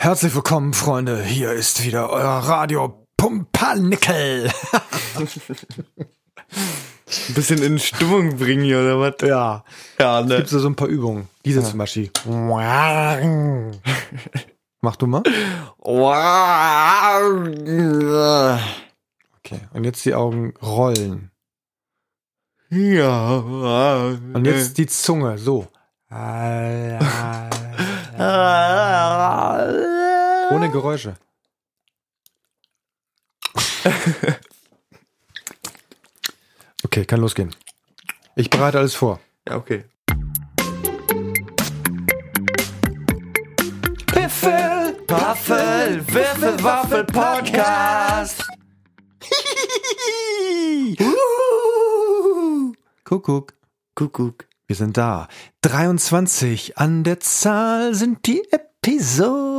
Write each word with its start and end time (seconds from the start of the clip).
Herzlich 0.00 0.32
willkommen, 0.32 0.74
Freunde. 0.74 1.20
Hier 1.24 1.50
ist 1.52 1.84
wieder 1.84 2.10
euer 2.10 2.22
Radio 2.24 3.04
Pumpernickel. 3.16 4.48
Ein 5.16 5.28
bisschen 7.34 7.60
in 7.62 7.80
Stimmung 7.80 8.36
bringen 8.36 8.62
hier, 8.62 8.78
oder 8.78 9.00
was? 9.00 9.14
ja. 9.28 9.64
Ja, 9.98 10.20
Es 10.20 10.26
ne? 10.26 10.36
gibt 10.36 10.50
so 10.50 10.64
ein 10.68 10.76
paar 10.76 10.86
Übungen. 10.86 11.26
Diese 11.44 11.64
zum 11.64 11.78
Beispiel. 11.78 12.12
Mach 14.80 14.94
du 14.94 15.08
mal. 15.08 15.24
Okay. 19.38 19.60
Und 19.72 19.82
jetzt 19.82 20.04
die 20.04 20.14
Augen 20.14 20.54
rollen. 20.62 21.32
Ja. 22.70 23.38
Und 23.38 24.44
jetzt 24.44 24.78
die 24.78 24.86
Zunge. 24.86 25.38
So. 25.38 25.66
Ohne 30.50 30.70
Geräusche. 30.70 31.16
Okay, 36.84 37.04
kann 37.04 37.20
losgehen. 37.20 37.54
Ich 38.36 38.48
bereite 38.50 38.78
alles 38.78 38.94
vor. 38.94 39.20
Ja, 39.46 39.56
okay. 39.56 39.84
Piffel, 44.06 44.96
Waffel, 45.08 46.06
Würfel, 46.08 46.62
Waffel, 46.62 47.04
Podcast. 47.04 48.46
Kuckuck. 53.04 53.54
Kuckuck. 53.94 54.46
Wir 54.66 54.76
sind 54.76 54.96
da. 54.96 55.28
23 55.62 56.78
an 56.78 57.04
der 57.04 57.20
Zahl 57.20 57.94
sind 57.94 58.26
die 58.26 58.42
Episoden. 58.50 59.57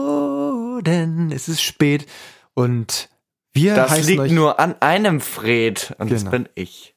Es 0.86 1.50
ist 1.50 1.62
spät 1.62 2.06
und 2.54 3.10
wir 3.52 3.76
Das 3.76 3.92
heißen 3.92 4.08
liegt 4.08 4.20
euch, 4.22 4.32
nur 4.32 4.60
an 4.62 4.76
einem 4.82 5.20
Fred. 5.20 5.94
Und 5.98 6.10
das 6.10 6.22
Genau. 6.22 6.32
bin 6.32 6.50
ich. 6.56 6.96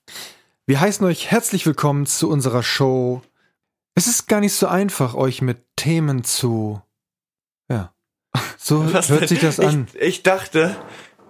wir 0.67 0.81
heißen 0.81 1.05
euch 1.05 1.33
herzlich 1.33 1.67
willkommen 1.67 2.07
zu 2.07 2.29
unserer 2.31 2.63
Show. 2.63 3.23
Es 3.97 4.07
ist 4.07 4.29
gar 4.29 4.39
nicht 4.41 4.53
so 4.55 4.69
einfach, 4.69 5.15
euch 5.15 5.43
mit 5.43 5.65
Themen 5.75 6.23
zu, 6.23 6.81
ja, 7.69 7.93
so 8.57 8.85
Was 8.95 9.09
hört 9.09 9.23
denn? 9.23 9.29
sich 9.29 9.41
das 9.41 9.59
an. 9.59 9.89
Ich, 9.95 10.01
ich 10.01 10.23
dachte, 10.23 10.77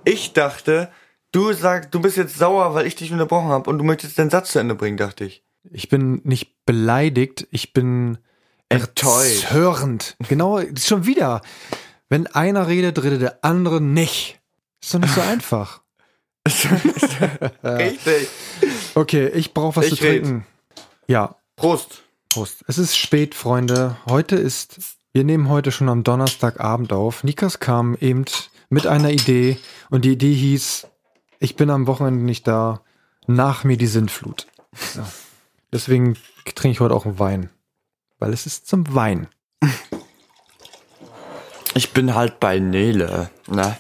ich 0.05 0.35
dachte, 0.35 0.93
du 1.33 1.55
sagst, 1.55 1.95
du 1.95 2.01
bist 2.01 2.19
jetzt 2.19 2.37
sauer, 2.37 2.75
weil 2.75 2.87
ich 2.87 2.97
dich 2.97 3.13
unterbrochen 3.13 3.49
habe 3.49 3.71
und 3.71 3.79
du 3.79 3.85
möchtest 3.85 4.19
deinen 4.19 4.31
Satz 4.31 4.53
zu 4.53 4.59
Ende 4.59 4.75
bringen, 4.75 4.99
dachte 4.99 5.25
ich. 5.25 5.43
Ich 5.71 5.89
bin 5.89 6.21
nicht 6.25 6.67
beleidigt, 6.67 7.47
ich 7.51 7.73
bin 7.73 8.19
Enttäuscht. 8.69 9.45
erzürnt. 9.45 10.17
Genau, 10.29 10.61
das 10.61 10.87
schon 10.87 11.07
wieder. 11.07 11.41
Wenn 12.13 12.27
einer 12.27 12.69
redet, 12.69 13.03
redet 13.03 13.23
der 13.23 13.43
andere 13.43 13.81
nicht. 13.81 14.39
Ist 14.83 14.93
doch 14.93 14.99
nicht 14.99 15.15
so 15.15 15.21
einfach. 15.33 15.81
Richtig. 17.65 18.29
Okay, 18.95 19.29
ich 19.29 19.55
brauche 19.55 19.77
was 19.77 19.87
Ich 19.87 19.97
zu 19.99 20.05
red. 20.05 20.23
trinken. 20.23 20.47
Ja, 21.07 21.37
Prost. 21.57 22.03
Prost. 22.29 22.65
Es 22.69 22.77
ist 22.77 22.99
spät, 22.99 23.35
Freunde. 23.35 23.97
Heute 24.05 24.37
ist, 24.37 24.79
wir 25.15 25.25
nehmen 25.25 25.49
heute 25.49 25.73
schon 25.73 25.89
am 25.89 26.05
Donnerstagabend 26.05 26.93
auf. 26.93 27.25
Nikas 27.25 27.61
kam 27.61 27.95
eben 27.99 28.27
mit 28.69 28.87
einer 28.87 29.09
Idee 29.09 29.57
und 29.89 30.05
die 30.05 30.13
Idee 30.13 30.35
hieß, 30.35 30.89
ich 31.39 31.57
bin 31.57 31.71
am 31.71 31.87
Wochenende 31.87 32.23
nicht 32.27 32.47
da, 32.47 32.83
nach 33.27 33.65
mir 33.65 33.79
die 33.79 33.87
Sintflut. 33.87 34.49
Ja. 34.97 35.11
Deswegen 35.73 36.19
trinke 36.45 36.73
ich 36.75 36.81
heute 36.81 36.95
auch 36.95 37.07
einen 37.07 37.19
Wein. 37.19 37.49
Weil 38.19 38.35
es 38.35 38.45
ist 38.45 38.69
zum 38.69 38.95
Wein. 38.95 39.29
Ich 41.75 41.93
bin 41.93 42.15
halt 42.15 42.41
bei 42.41 42.59
Nele, 42.59 43.31
ne? 43.49 43.77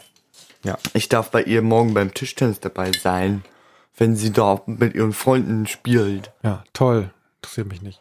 Ja. 0.65 0.79
Ich 0.95 1.09
darf 1.09 1.31
bei 1.31 1.43
ihr 1.43 1.61
morgen 1.63 1.93
beim 1.95 2.15
Tischtennis 2.15 2.61
dabei 2.61 2.93
sein, 2.93 3.43
wenn 3.97 4.17
sie 4.17 4.33
da 4.33 4.61
mit 4.67 4.95
ihren 4.95 5.13
Freunden 5.13 5.67
spielt. 5.67 6.31
Ja, 6.43 6.63
toll. 6.73 7.11
Interessiert 7.41 7.69
mich 7.69 7.83
nicht. 7.83 8.01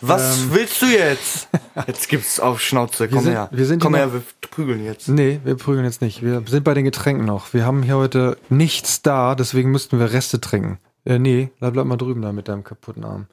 Was 0.00 0.50
willst 0.52 0.82
du 0.82 0.86
jetzt? 0.86 1.48
Jetzt 1.86 2.08
gibt's 2.08 2.40
auf 2.40 2.60
Schnauze. 2.60 3.08
Komm 3.08 3.22
sind- 3.22 3.32
her. 3.34 3.48
wir 3.52 3.66
sind 3.66 3.80
Komm 3.80 3.94
her, 3.94 4.12
wir 4.12 4.22
prügeln 4.40 4.84
jetzt. 4.84 5.08
Nee, 5.08 5.40
wir 5.44 5.54
prügeln 5.56 5.84
jetzt 5.84 6.00
nicht. 6.00 6.22
Wir 6.22 6.42
sind 6.46 6.64
bei 6.64 6.74
den 6.74 6.84
Getränken 6.84 7.24
noch. 7.24 7.52
Wir 7.54 7.64
haben 7.64 7.82
hier 7.84 7.96
heute 7.96 8.36
nichts 8.48 9.02
da, 9.02 9.34
deswegen 9.36 9.70
müssten 9.70 10.00
wir 10.00 10.12
Reste 10.12 10.40
trinken. 10.40 10.78
Äh, 11.04 11.20
nee, 11.20 11.50
bleib, 11.60 11.74
bleib 11.74 11.86
mal 11.86 11.96
drüben 11.96 12.20
da 12.22 12.32
mit 12.32 12.48
deinem 12.48 12.64
kaputten 12.64 13.04
Arm. 13.04 13.26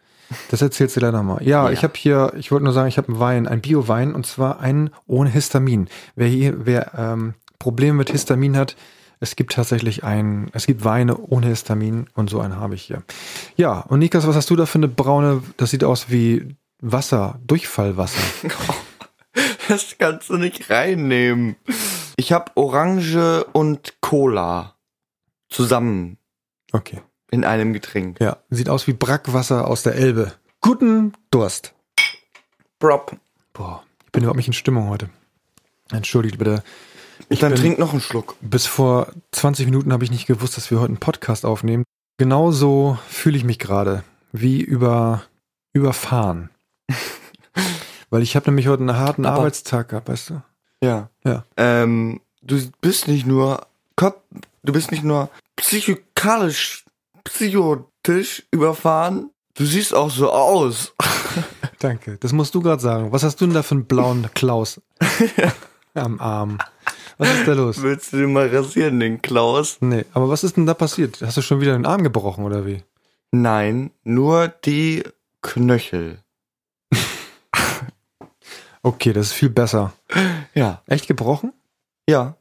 Das 0.49 0.61
erzählst 0.61 0.95
du 0.95 0.99
leider 0.99 1.23
mal. 1.23 1.41
Ja, 1.43 1.65
Ja. 1.65 1.71
ich 1.71 1.83
habe 1.83 1.93
hier, 1.95 2.33
ich 2.37 2.51
wollte 2.51 2.63
nur 2.65 2.73
sagen, 2.73 2.87
ich 2.87 2.97
habe 2.97 3.09
einen 3.09 3.19
Wein, 3.19 3.47
einen 3.47 3.61
Bio-Wein 3.61 4.13
und 4.13 4.25
zwar 4.25 4.59
einen 4.59 4.89
ohne 5.07 5.29
Histamin. 5.29 5.87
Wer 6.15 6.27
hier, 6.27 6.65
wer 6.65 6.93
ähm, 6.97 7.33
Probleme 7.59 7.93
mit 7.97 8.09
Histamin 8.09 8.57
hat, 8.57 8.75
es 9.19 9.35
gibt 9.35 9.53
tatsächlich 9.53 10.03
einen, 10.03 10.49
es 10.53 10.65
gibt 10.65 10.83
Weine 10.83 11.17
ohne 11.17 11.47
Histamin 11.47 12.07
und 12.13 12.29
so 12.29 12.41
einen 12.41 12.57
habe 12.57 12.75
ich 12.75 12.83
hier. 12.83 13.03
Ja, 13.55 13.79
und 13.79 13.99
Nikas, 13.99 14.27
was 14.27 14.35
hast 14.35 14.49
du 14.49 14.55
da 14.55 14.65
für 14.65 14.79
eine 14.79 14.89
braune, 14.89 15.41
das 15.57 15.69
sieht 15.71 15.83
aus 15.85 16.09
wie 16.09 16.55
Wasser, 16.81 17.39
Durchfallwasser. 17.45 18.19
Das 19.67 19.95
kannst 19.97 20.29
du 20.29 20.37
nicht 20.37 20.69
reinnehmen. 20.69 21.55
Ich 22.17 22.31
habe 22.33 22.51
Orange 22.55 23.45
und 23.53 23.93
Cola 24.01 24.75
zusammen 25.49 26.17
Okay. 26.71 27.01
In 27.33 27.43
einem 27.45 27.73
Getränk. 27.73 28.19
Ja, 28.21 28.37
sieht 28.51 28.69
aus 28.69 28.85
wie 28.87 28.93
Brackwasser 28.93 29.67
aus 29.67 29.81
der 29.83 29.95
Elbe. 29.95 30.33
Guten 30.61 31.13
Durst. 31.31 31.73
Prop. 32.79 33.17
Boah, 33.53 33.83
ich 34.05 34.11
bin 34.11 34.21
überhaupt 34.23 34.37
nicht 34.37 34.47
in 34.47 34.53
Stimmung 34.53 34.87
heute. 34.89 35.09
Entschuldigt 35.91 36.37
bitte. 36.37 36.63
Ich 37.29 37.39
dann 37.39 37.53
bin- 37.53 37.61
trink 37.61 37.79
noch 37.79 37.91
einen 37.91 38.01
Schluck. 38.01 38.35
Bis 38.41 38.65
vor 38.67 39.07
20 39.31 39.65
Minuten 39.65 39.91
habe 39.91 40.03
ich 40.03 40.11
nicht 40.11 40.27
gewusst, 40.27 40.57
dass 40.57 40.69
wir 40.71 40.79
heute 40.79 40.89
einen 40.89 40.97
Podcast 40.99 41.45
aufnehmen. 41.45 41.83
Genauso 42.17 42.97
fühle 43.09 43.37
ich 43.37 43.43
mich 43.43 43.57
gerade. 43.59 44.03
Wie 44.31 44.61
über, 44.61 45.23
überfahren. 45.73 46.49
Weil 48.09 48.21
ich 48.21 48.35
habe 48.35 48.47
nämlich 48.49 48.67
heute 48.67 48.81
einen 48.81 48.97
harten 48.97 49.25
Aber- 49.25 49.39
Arbeitstag 49.39 49.89
gehabt, 49.89 50.07
weißt 50.07 50.29
du? 50.31 50.41
Ja. 50.83 51.09
Ja. 51.25 51.43
Ähm, 51.57 52.21
du 52.41 52.59
bist 52.81 53.07
nicht 53.07 53.25
nur 53.25 53.65
du 53.95 54.71
bist 54.73 54.91
nicht 54.91 55.03
nur 55.03 55.29
psychikalisch, 55.55 56.82
psychotisch 57.23 58.43
überfahren, 58.51 59.31
du 59.55 59.65
siehst 59.65 59.93
auch 59.93 60.09
so 60.09 60.31
aus. 60.31 60.93
Danke. 61.79 62.17
Das 62.17 62.31
musst 62.31 62.55
du 62.55 62.61
gerade 62.61 62.81
sagen. 62.81 63.11
Was 63.11 63.23
hast 63.23 63.41
du 63.41 63.45
denn 63.45 63.53
da 63.53 63.63
für 63.63 63.75
einen 63.75 63.85
blauen 63.85 64.29
Klaus 64.33 64.81
am 65.93 66.19
Arm? 66.19 66.57
Was 67.17 67.29
ist 67.29 67.47
da 67.47 67.53
los? 67.53 67.81
Willst 67.81 68.13
du 68.13 68.17
den 68.17 68.33
mal 68.33 68.47
rasieren, 68.47 68.99
den 68.99 69.21
Klaus? 69.21 69.77
Nee, 69.81 70.05
aber 70.13 70.29
was 70.29 70.43
ist 70.43 70.57
denn 70.57 70.65
da 70.65 70.73
passiert? 70.73 71.21
Hast 71.21 71.37
du 71.37 71.41
schon 71.41 71.61
wieder 71.61 71.73
den 71.73 71.85
Arm 71.85 72.03
gebrochen 72.03 72.43
oder 72.45 72.65
wie? 72.65 72.83
Nein, 73.31 73.91
nur 74.03 74.47
die 74.47 75.03
Knöchel. 75.41 76.19
Okay, 78.85 79.13
das 79.13 79.27
ist 79.27 79.33
viel 79.33 79.49
besser. 79.49 79.93
Ja. 80.53 80.81
Echt 80.87 81.07
gebrochen? 81.07 81.53
Ja, 82.07 82.35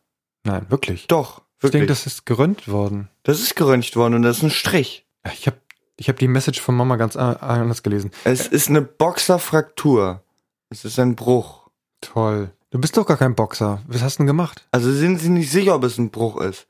Nein, 0.45 0.67
wirklich. 0.71 1.07
doch. 1.07 1.43
Ich 1.63 1.67
Wirklich. 1.67 1.81
denke, 1.83 1.87
das 1.87 2.07
ist 2.07 2.27
gerönt 2.27 2.67
worden. 2.69 3.09
das 3.23 3.41
ist 3.41 3.55
geröntgt 3.55 3.95
worden 3.95 4.15
und 4.15 4.23
das 4.23 4.39
ist 4.39 4.43
ein 4.43 4.51
Strich. 4.51 5.07
Ich 5.33 5.47
habe 5.47 5.57
ich 5.97 6.09
hab 6.09 6.19
die 6.19 6.27
Message 6.27 6.61
von 6.61 6.75
Mama 6.75 6.97
ganz 6.97 7.17
a- 7.17 7.35
anders 7.35 7.85
gelesen. 7.85 8.11
Es 8.25 8.49
ist 8.49 8.69
eine 8.69 8.83
Boxerfraktur. 8.83 10.23
Es 10.71 10.85
ist 10.85 10.99
ein 10.99 11.15
Bruch. 11.17 11.69
Toll. 12.01 12.51
Du 12.71 12.79
bist 12.81 12.97
doch 12.97 13.07
gar 13.07 13.17
kein 13.17 13.35
Boxer. 13.35 13.83
Was 13.87 14.03
hast 14.03 14.17
du 14.17 14.21
denn 14.23 14.27
gemacht? 14.27 14.67
Also 14.73 14.93
sind 14.93 15.19
sie 15.19 15.29
nicht 15.29 15.51
sicher, 15.51 15.75
ob 15.75 15.85
es 15.85 15.99
ein 15.99 16.11
Bruch 16.11 16.41
ist. 16.41 16.67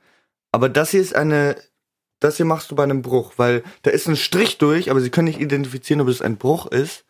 Aber 0.50 0.68
das 0.68 0.90
hier 0.90 1.00
ist 1.00 1.14
eine, 1.14 1.56
das 2.20 2.36
hier 2.36 2.44
machst 2.46 2.70
du 2.70 2.74
bei 2.74 2.82
einem 2.82 3.00
Bruch, 3.02 3.32
weil 3.36 3.62
da 3.82 3.90
ist 3.90 4.08
ein 4.08 4.16
Strich 4.16 4.58
durch, 4.58 4.90
aber 4.90 5.00
sie 5.00 5.10
können 5.10 5.28
nicht 5.28 5.40
identifizieren, 5.40 6.00
ob 6.02 6.08
es 6.08 6.20
ein 6.20 6.36
Bruch 6.36 6.66
ist. 6.66 7.04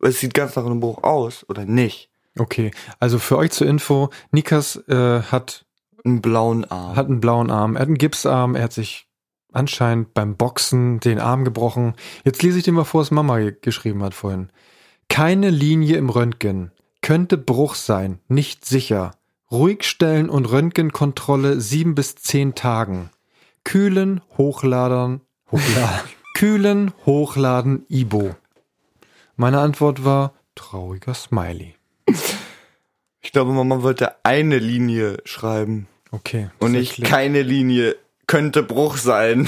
Es 0.00 0.18
sieht 0.20 0.34
ganz 0.34 0.56
nach 0.56 0.64
einem 0.66 0.80
Bruch 0.80 1.02
aus 1.04 1.44
oder 1.48 1.64
nicht. 1.64 2.10
Okay, 2.38 2.70
also 2.98 3.18
für 3.18 3.36
euch 3.36 3.50
zur 3.52 3.66
Info, 3.66 4.10
Nikas 4.30 4.76
äh, 4.88 5.22
hat, 5.22 5.64
Einen 6.04 6.20
blauen 6.22 6.64
Arm. 6.64 6.96
hat 6.96 7.06
einen 7.06 7.20
blauen 7.20 7.50
Arm, 7.50 7.76
er 7.76 7.82
hat 7.82 7.88
einen 7.88 7.98
Gipsarm, 7.98 8.54
er 8.54 8.64
hat 8.64 8.72
sich 8.72 9.06
anscheinend 9.52 10.14
beim 10.14 10.36
Boxen 10.36 11.00
den 11.00 11.18
Arm 11.18 11.44
gebrochen. 11.44 11.94
Jetzt 12.24 12.42
lese 12.42 12.58
ich 12.58 12.64
dir 12.64 12.72
mal 12.72 12.84
vor, 12.84 13.00
was 13.00 13.10
Mama 13.10 13.38
ge- 13.38 13.56
geschrieben 13.60 14.02
hat 14.02 14.14
vorhin. 14.14 14.50
Keine 15.08 15.50
Linie 15.50 15.96
im 15.96 16.10
Röntgen. 16.10 16.70
Könnte 17.00 17.38
Bruch 17.38 17.74
sein, 17.74 18.20
nicht 18.28 18.64
sicher. 18.64 19.12
Ruhig 19.50 19.84
stellen 19.84 20.28
und 20.28 20.44
Röntgenkontrolle 20.44 21.60
sieben 21.60 21.94
bis 21.94 22.16
zehn 22.16 22.54
Tagen. 22.54 23.08
Kühlen, 23.64 24.20
hochladen, 24.36 25.22
hochladen. 25.50 26.08
Kühlen, 26.34 26.92
hochladen, 27.06 27.86
Ibo. 27.88 28.36
Meine 29.36 29.60
Antwort 29.60 30.04
war 30.04 30.34
trauriger 30.54 31.14
Smiley. 31.14 31.74
ich 33.28 33.32
glaube, 33.32 33.52
Mama 33.52 33.82
wollte 33.82 34.24
eine 34.24 34.56
Linie 34.58 35.18
schreiben 35.26 35.86
Okay. 36.10 36.48
und 36.60 36.72
nicht 36.72 37.04
keine 37.04 37.42
Linie. 37.42 37.94
Könnte 38.26 38.62
Bruch 38.62 38.96
sein. 38.96 39.46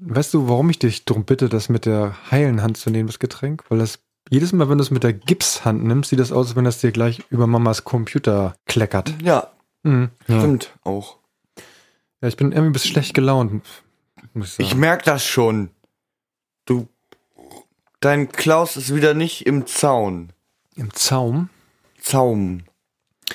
Weißt 0.00 0.32
du, 0.32 0.48
warum 0.48 0.70
ich 0.70 0.78
dich 0.78 1.04
darum 1.04 1.24
bitte, 1.26 1.50
das 1.50 1.68
mit 1.68 1.84
der 1.84 2.16
heilen 2.30 2.62
Hand 2.62 2.78
zu 2.78 2.88
nehmen, 2.88 3.06
das 3.06 3.18
Getränk? 3.18 3.64
Weil 3.68 3.80
das 3.80 3.98
jedes 4.30 4.54
Mal, 4.54 4.70
wenn 4.70 4.78
du 4.78 4.82
es 4.82 4.90
mit 4.90 5.02
der 5.04 5.12
Gipshand 5.12 5.84
nimmst, 5.84 6.08
sieht 6.08 6.20
das 6.20 6.32
aus, 6.32 6.46
als 6.46 6.56
wenn 6.56 6.64
das 6.64 6.80
dir 6.80 6.90
gleich 6.90 7.22
über 7.28 7.46
Mamas 7.46 7.84
Computer 7.84 8.54
kleckert. 8.66 9.12
Ja, 9.22 9.50
Mhm. 9.82 10.08
Ja. 10.26 10.38
Stimmt 10.38 10.72
auch. 10.82 11.18
ja, 12.22 12.28
ich 12.28 12.36
bin 12.38 12.52
irgendwie 12.52 12.70
ein 12.70 12.72
bisschen 12.72 12.92
schlecht 12.92 13.12
gelaunt. 13.12 13.62
Ich 14.36 14.58
Ich 14.58 14.68
sagen. 14.68 14.80
merk 14.80 15.02
das 15.04 15.26
schon. 15.26 15.68
Du, 16.64 16.88
dein 18.00 18.32
Klaus 18.32 18.78
ist 18.78 18.94
wieder 18.94 19.12
nicht 19.12 19.44
im 19.46 19.66
Zaun. 19.66 20.32
Im 20.76 20.94
Zaum. 20.94 21.50
Zaum. 22.00 22.62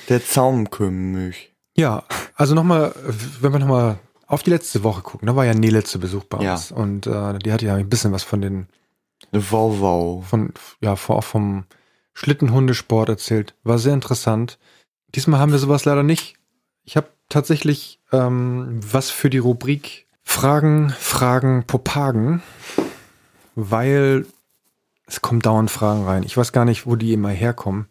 Der 0.08 0.24
Zaumkönig. 0.24 1.52
Ja, 1.76 2.04
also 2.36 2.54
nochmal, 2.54 2.94
wenn 3.40 3.52
wir 3.52 3.58
nochmal 3.58 3.98
auf 4.26 4.42
die 4.42 4.50
letzte 4.50 4.82
Woche 4.84 5.02
gucken, 5.02 5.26
da 5.26 5.36
war 5.36 5.44
ja 5.44 5.54
Nele 5.54 5.84
zu 5.84 5.98
Besuch 6.00 6.24
bei 6.24 6.42
Ja. 6.42 6.52
uns. 6.54 6.70
Und 6.72 7.06
äh, 7.06 7.38
die 7.38 7.52
hat 7.52 7.62
ja 7.62 7.74
ein 7.74 7.88
bisschen 7.88 8.12
was 8.12 8.22
von 8.22 8.40
den, 8.40 8.68
Eine 9.32 9.50
Wauwau. 9.50 10.22
von, 10.22 10.52
ja, 10.80 10.96
vor- 10.96 11.16
auch 11.16 11.24
vom 11.24 11.64
Schlittenhundesport 12.14 13.08
erzählt. 13.08 13.54
War 13.64 13.78
sehr 13.78 13.94
interessant. 13.94 14.58
Diesmal 15.14 15.40
haben 15.40 15.52
wir 15.52 15.58
sowas 15.58 15.84
leider 15.84 16.02
nicht. 16.02 16.36
Ich 16.84 16.96
habe 16.96 17.08
tatsächlich 17.28 18.00
ähm, 18.12 18.80
was 18.82 19.10
für 19.10 19.30
die 19.30 19.38
Rubrik 19.38 20.06
Fragen, 20.22 20.90
Fragen, 20.90 21.64
Popagen, 21.66 22.42
weil 23.54 24.26
es 25.06 25.20
kommen 25.20 25.40
dauernd 25.40 25.70
Fragen 25.70 26.04
rein. 26.04 26.22
Ich 26.22 26.36
weiß 26.36 26.52
gar 26.52 26.64
nicht, 26.64 26.86
wo 26.86 26.96
die 26.96 27.12
immer 27.12 27.28
herkommen. 27.30 27.86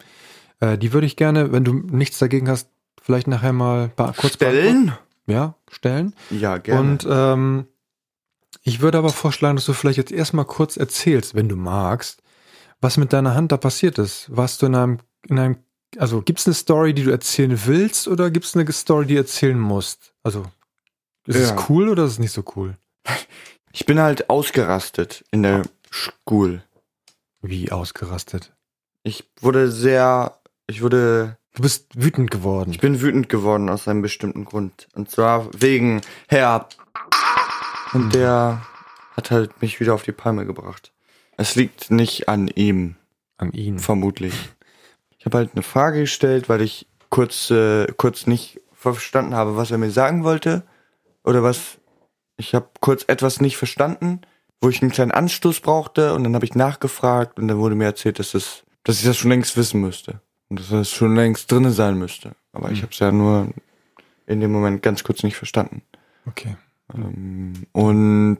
Äh, 0.64 0.78
die 0.78 0.94
würde 0.94 1.08
ich 1.08 1.16
gerne, 1.16 1.52
wenn 1.52 1.64
du 1.66 1.74
nichts 1.74 2.20
dagegen 2.20 2.50
hast, 2.50 2.70
vielleicht 3.02 3.28
nachher 3.28 3.54
mal 3.54 3.90
kurz 3.96 4.38
beantworten. 4.38 4.62
Stellen? 4.64 4.92
Ja, 5.28 5.56
stellen. 5.70 6.16
Ja, 6.30 6.58
gerne. 6.58 6.80
Und 6.92 7.08
ähm, 7.10 7.68
ich 8.62 8.80
würde 8.82 8.98
aber 8.98 9.10
vorschlagen, 9.10 9.56
dass 9.58 9.66
du 9.66 9.74
vielleicht 9.74 9.98
jetzt 9.98 10.12
erstmal 10.12 10.46
kurz 10.46 10.78
erzählst, 10.78 11.36
wenn 11.36 11.50
du 11.50 11.56
magst, 11.56 12.22
was 12.82 12.98
mit 12.98 13.12
deiner 13.14 13.36
Hand 13.36 13.52
da 13.52 13.58
passiert 13.58 13.98
ist. 13.98 14.28
Warst 14.36 14.62
du 14.62 14.68
in 14.68 14.76
einem, 14.76 14.98
in 15.28 15.40
einem, 15.40 15.58
also 15.98 16.22
gibt 16.22 16.40
es 16.40 16.46
eine 16.48 16.54
Story, 16.54 16.94
die 16.94 17.04
du 17.04 17.12
erzählen 17.12 17.60
willst 17.66 18.08
oder 18.08 18.32
gibt 18.32 18.46
es 18.46 18.56
eine 18.56 18.70
Story, 18.72 19.06
die 19.06 19.14
du 19.16 19.20
erzählen 19.22 19.60
musst? 19.60 20.14
Also 20.24 20.46
ist 21.26 21.38
Ja. 21.40 21.56
es 21.56 21.70
cool 21.70 21.90
oder 21.90 22.06
ist 22.06 22.14
es 22.14 22.20
nicht 22.20 22.32
so 22.34 22.44
cool? 22.56 22.78
ich 23.74 23.86
bin 23.86 24.00
halt 24.00 24.30
ausgerastet 24.30 25.24
in 25.32 25.44
der 25.44 25.64
School. 25.92 26.64
Wie 27.42 27.72
ausgerastet. 27.72 28.54
Ich 29.04 29.30
wurde 29.42 29.70
sehr, 29.70 30.38
ich 30.68 30.82
wurde, 30.82 31.38
Du 31.56 31.62
bist 31.62 31.90
wütend 31.94 32.32
geworden. 32.32 32.72
ich 32.72 32.80
bin 32.80 33.00
wütend 33.00 33.30
geworden 33.30 33.70
aus 33.70 33.88
einem 33.88 34.02
bestimmten 34.02 34.44
Grund. 34.44 34.88
Und 34.96 35.12
zwar 35.12 35.50
wegen 35.54 36.02
Herr. 36.28 36.68
Und 37.94 38.16
der 38.16 38.66
hat 39.16 39.30
halt 39.30 39.62
mich 39.62 39.80
wieder 39.80 39.94
auf 39.94 40.02
die 40.02 40.12
Palme 40.12 40.48
gebracht. 40.48 40.92
Es 41.38 41.54
liegt 41.56 41.92
nicht 41.92 42.28
an 42.28 42.48
ihm, 42.48 42.96
an 43.38 43.52
ihn. 43.52 43.78
vermutlich. 43.78 44.34
Ich 45.20 45.26
habe 45.26 45.38
halt 45.38 45.52
eine 45.54 45.62
Frage 45.62 46.02
gestellt, 46.02 46.50
weil 46.50 46.62
ich 46.62 46.88
kurz, 47.10 47.52
äh, 47.52 47.86
kurz 47.98 48.26
nicht 48.26 48.60
verstanden 48.74 49.36
habe, 49.36 49.56
was 49.56 49.70
er 49.70 49.78
mir 49.78 49.92
sagen 49.92 50.24
wollte. 50.24 50.64
Oder 51.24 51.44
was. 51.44 51.78
Ich 52.36 52.56
habe 52.56 52.70
kurz 52.80 53.06
etwas 53.08 53.42
nicht 53.42 53.58
verstanden, 53.58 54.22
wo 54.60 54.70
ich 54.70 54.82
einen 54.82 54.92
kleinen 54.92 55.12
Anstoß 55.12 55.60
brauchte 55.60 56.16
und 56.16 56.24
dann 56.24 56.34
habe 56.34 56.46
ich 56.46 56.56
nachgefragt 56.56 57.38
und 57.38 57.48
dann 57.48 57.60
wurde 57.60 57.76
mir 57.76 57.86
erzählt, 57.86 58.18
dass 58.18 58.34
es, 58.34 58.64
dass 58.84 58.98
ich 58.98 59.06
das 59.06 59.18
schon 59.18 59.30
längst 59.30 59.56
wissen 59.56 59.80
müsste. 59.82 60.20
Und 60.54 60.60
dass 60.60 60.70
das 60.70 60.92
schon 60.92 61.16
längst 61.16 61.52
drinne 61.52 61.72
sein 61.72 61.98
müsste. 61.98 62.34
Aber 62.52 62.70
ich 62.70 62.78
Hm. 62.78 62.82
habe 62.84 62.92
es 62.94 63.00
ja 63.00 63.12
nur 63.12 63.48
in 64.28 64.40
dem 64.40 64.52
Moment 64.52 64.84
ganz 64.84 65.04
kurz 65.04 65.24
nicht 65.24 65.36
verstanden. 65.36 65.82
Okay. 66.28 66.58
Ähm, 66.94 67.54
und 67.72 68.38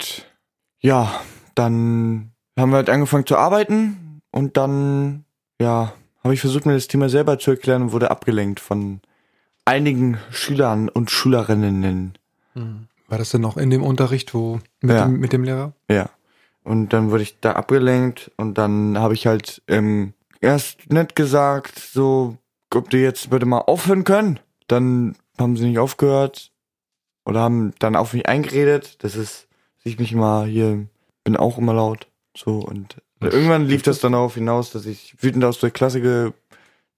ja, 0.80 1.12
dann 1.56 2.30
haben 2.56 2.70
wir 2.70 2.76
halt 2.76 2.92
angefangen 2.92 3.26
zu 3.26 3.36
arbeiten 3.36 4.22
und 4.30 4.58
dann, 4.58 5.26
ja, 5.60 5.92
habe 6.24 6.36
ich 6.36 6.40
versucht, 6.42 6.68
mir 6.68 6.74
das 6.76 6.88
Thema 6.88 7.10
selber 7.10 7.40
zu 7.40 7.50
erklären 7.50 7.82
und 7.82 7.92
wurde 7.94 8.12
abgelenkt 8.12 8.60
von 8.60 9.02
einigen 9.66 10.20
Schülern 10.30 10.90
und 10.90 11.10
Schülerinnen. 11.10 12.14
War 13.08 13.18
das 13.18 13.32
denn 13.32 13.42
noch 13.42 13.58
in 13.58 13.72
dem 13.72 13.82
Unterricht, 13.82 14.36
wo 14.36 14.60
mit, 14.82 14.92
Ja. 14.96 15.06
dem, 15.06 15.20
mit 15.20 15.34
dem 15.34 15.44
Lehrer? 15.44 15.74
Ja. 15.90 16.12
Und 16.64 16.90
dann 16.94 17.10
wurde 17.10 17.24
ich 17.24 17.40
da 17.40 17.54
abgelenkt 17.54 18.30
und 18.38 18.60
dann 18.60 19.00
habe 19.00 19.16
ich 19.16 19.26
halt 19.26 19.64
ähm, 19.68 20.14
erst 20.44 20.92
nett 20.92 21.16
gesagt, 21.16 21.80
so, 21.80 22.38
ob 22.74 22.90
die 22.90 22.98
jetzt 22.98 23.30
bitte 23.30 23.46
mal 23.46 23.60
aufhören 23.60 24.04
können. 24.04 24.40
Dann 24.68 25.16
haben 25.38 25.58
sie 25.58 25.66
nicht 25.66 25.80
aufgehört 25.80 26.52
oder 27.26 27.42
haben 27.42 27.74
dann 27.80 27.96
auf 27.96 28.14
mich 28.14 28.28
eingeredet. 28.28 29.04
Das 29.04 29.16
ist, 29.16 29.48
dass 29.78 29.86
ich 29.86 30.00
mich 30.00 30.14
mal 30.14 30.46
hier, 30.46 30.86
bin 31.24 31.38
auch 31.38 31.58
immer 31.58 31.74
laut. 31.74 32.08
So 32.36 32.60
und 32.60 32.98
Was 33.20 33.34
irgendwann 33.34 33.68
lief 33.68 33.84
das 33.84 34.00
dann 34.00 34.14
darauf 34.14 34.36
hinaus, 34.36 34.72
dass 34.72 34.86
ich 34.86 35.16
wütend 35.20 35.44
aus 35.44 35.60
der 35.60 35.72
Klasse 35.72 36.34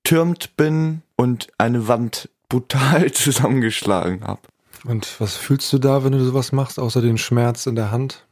getürmt 0.04 0.56
bin 0.56 1.02
und 1.16 1.50
eine 1.58 1.88
Wand 1.88 2.30
brutal 2.50 3.12
zusammengeschlagen 3.14 4.24
habe. 4.24 4.42
Und 4.86 5.20
was 5.20 5.36
fühlst 5.36 5.74
du 5.74 5.80
da, 5.80 6.04
wenn 6.04 6.12
du 6.12 6.24
sowas 6.24 6.52
machst, 6.52 6.80
außer 6.80 7.02
den 7.02 7.18
Schmerz 7.18 7.66
in 7.66 7.76
der 7.76 7.92
Hand, 7.92 8.26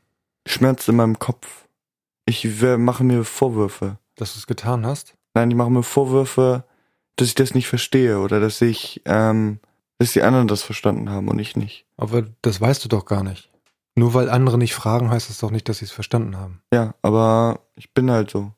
Schmerz 0.46 0.88
in 0.88 0.96
meinem 0.96 1.20
Kopf. 1.20 1.66
Ich 2.26 2.48
mache 2.60 3.04
mir 3.04 3.24
Vorwürfe. 3.24 3.98
Dass 4.16 4.34
du 4.34 4.40
es 4.40 4.48
getan 4.48 4.86
hast? 4.86 5.16
Nein, 5.34 5.50
die 5.50 5.56
machen 5.56 5.74
mir 5.74 5.84
Vorwürfe, 5.84 6.64
dass 7.16 7.28
ich 7.28 7.36
das 7.36 7.54
nicht 7.54 7.68
verstehe 7.68 8.20
oder 8.20 8.40
dass 8.40 8.62
ich, 8.62 9.02
ähm, 9.06 9.60
dass 9.98 10.14
die 10.14 10.22
anderen 10.22 10.48
das 10.48 10.64
verstanden 10.64 11.10
haben 11.10 11.28
und 11.28 11.40
ich 11.40 11.56
nicht. 11.56 11.86
Aber 11.98 12.24
das 12.42 12.60
weißt 12.60 12.84
du 12.84 12.90
doch 12.90 13.06
gar 13.06 13.24
nicht. 13.24 13.50
Nur 13.96 14.14
weil 14.14 14.30
andere 14.30 14.58
nicht 14.58 14.74
fragen, 14.74 15.12
heißt 15.12 15.30
das 15.30 15.38
doch 15.38 15.52
nicht, 15.52 15.70
dass 15.70 15.78
sie 15.78 15.86
es 15.86 15.92
verstanden 15.92 16.38
haben. 16.38 16.62
Ja, 16.74 16.96
aber 17.02 17.60
ich 17.76 17.94
bin 17.94 18.10
halt 18.10 18.32
so. 18.32 18.52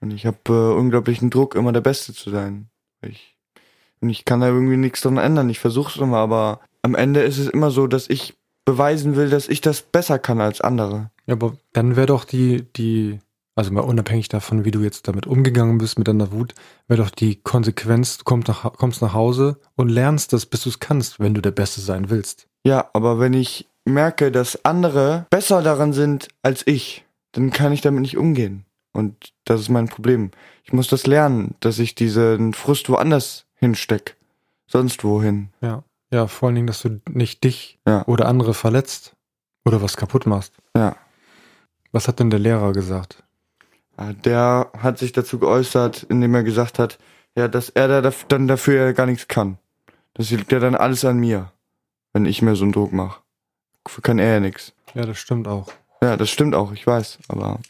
Und 0.00 0.12
ich 0.12 0.26
habe 0.26 0.38
äh, 0.48 0.78
unglaublichen 0.78 1.30
Druck, 1.30 1.54
immer 1.54 1.72
der 1.72 1.80
Beste 1.80 2.12
zu 2.12 2.30
sein. 2.30 2.68
Ich, 3.02 3.36
und 4.00 4.10
ich 4.10 4.24
kann 4.24 4.40
da 4.40 4.48
irgendwie 4.48 4.76
nichts 4.76 5.00
dran 5.00 5.16
ändern. 5.16 5.50
Ich 5.50 5.58
versuche 5.58 5.90
es 5.90 6.00
immer, 6.00 6.18
aber 6.18 6.60
am 6.82 6.94
Ende 6.94 7.22
ist 7.22 7.38
es 7.38 7.48
immer 7.48 7.70
so, 7.70 7.86
dass 7.86 8.08
ich 8.08 8.36
beweisen 8.64 9.16
will, 9.16 9.28
dass 9.28 9.48
ich 9.48 9.60
das 9.60 9.82
besser 9.82 10.18
kann 10.18 10.40
als 10.40 10.60
andere. 10.60 11.10
Ja, 11.26 11.34
aber 11.34 11.56
dann 11.72 11.96
wäre 11.96 12.06
doch 12.06 12.24
die, 12.24 12.64
die, 12.76 13.18
also 13.54 13.72
mal 13.72 13.80
unabhängig 13.82 14.28
davon, 14.28 14.64
wie 14.64 14.70
du 14.70 14.80
jetzt 14.80 15.06
damit 15.08 15.26
umgegangen 15.26 15.78
bist 15.78 15.98
mit 15.98 16.08
deiner 16.08 16.32
Wut, 16.32 16.54
wäre 16.88 17.02
doch 17.02 17.10
die 17.10 17.36
Konsequenz, 17.36 18.18
du 18.18 18.24
kommst 18.24 18.48
nach, 18.48 18.72
kommst 18.74 19.00
nach 19.02 19.14
Hause 19.14 19.58
und 19.76 19.88
lernst 19.88 20.32
das, 20.32 20.46
bis 20.46 20.62
du 20.62 20.70
es 20.70 20.80
kannst, 20.80 21.20
wenn 21.20 21.34
du 21.34 21.40
der 21.40 21.50
Beste 21.52 21.80
sein 21.80 22.10
willst. 22.10 22.48
Ja, 22.64 22.90
aber 22.92 23.18
wenn 23.20 23.32
ich 23.32 23.68
merke, 23.84 24.32
dass 24.32 24.64
andere 24.64 25.26
besser 25.30 25.62
daran 25.62 25.92
sind 25.92 26.28
als 26.42 26.66
ich, 26.66 27.04
dann 27.32 27.50
kann 27.50 27.72
ich 27.72 27.80
damit 27.80 28.00
nicht 28.02 28.16
umgehen. 28.16 28.64
Und 28.92 29.32
das 29.44 29.60
ist 29.60 29.68
mein 29.68 29.88
Problem. 29.88 30.30
Ich 30.62 30.72
muss 30.72 30.88
das 30.88 31.06
lernen, 31.06 31.56
dass 31.60 31.78
ich 31.80 31.94
diesen 31.94 32.54
Frust 32.54 32.88
woanders 32.88 33.44
hinsteck. 33.56 34.16
Sonst 34.66 35.04
wohin. 35.04 35.48
Ja. 35.60 35.82
Ja, 36.12 36.28
vor 36.28 36.46
allen 36.46 36.54
Dingen, 36.54 36.66
dass 36.68 36.82
du 36.82 37.00
nicht 37.10 37.42
dich 37.42 37.78
Ja. 37.86 38.04
oder 38.06 38.26
andere 38.26 38.54
verletzt 38.54 39.16
oder 39.64 39.82
was 39.82 39.96
kaputt 39.96 40.26
machst. 40.26 40.54
Ja. 40.76 40.96
Was 41.90 42.06
hat 42.08 42.20
denn 42.20 42.30
der 42.30 42.38
Lehrer 42.38 42.72
gesagt? 42.72 43.23
Ja, 43.98 44.12
Der 44.12 44.70
hat 44.78 44.98
sich 44.98 45.12
dazu 45.12 45.38
geäußert, 45.38 46.04
indem 46.08 46.34
er 46.34 46.42
gesagt 46.42 46.78
hat, 46.78 46.98
ja, 47.36 47.48
dass 47.48 47.68
er 47.68 48.00
da 48.00 48.12
dann 48.28 48.48
dafür 48.48 48.86
ja 48.86 48.92
gar 48.92 49.06
nichts 49.06 49.28
kann. 49.28 49.58
Das 50.14 50.30
liegt 50.30 50.52
ja 50.52 50.60
dann 50.60 50.74
alles 50.76 51.04
an 51.04 51.18
mir, 51.18 51.50
wenn 52.12 52.26
ich 52.26 52.42
mir 52.42 52.54
so 52.54 52.64
einen 52.64 52.72
Druck 52.72 52.92
mache. 52.92 53.20
Kann 54.02 54.18
er 54.18 54.34
ja 54.34 54.40
nichts. 54.40 54.72
Ja, 54.94 55.04
das 55.04 55.18
stimmt 55.18 55.48
auch. 55.48 55.68
Ja, 56.00 56.16
das 56.16 56.30
stimmt 56.30 56.54
auch, 56.54 56.72
ich 56.72 56.86
weiß, 56.86 57.18
aber 57.28 57.60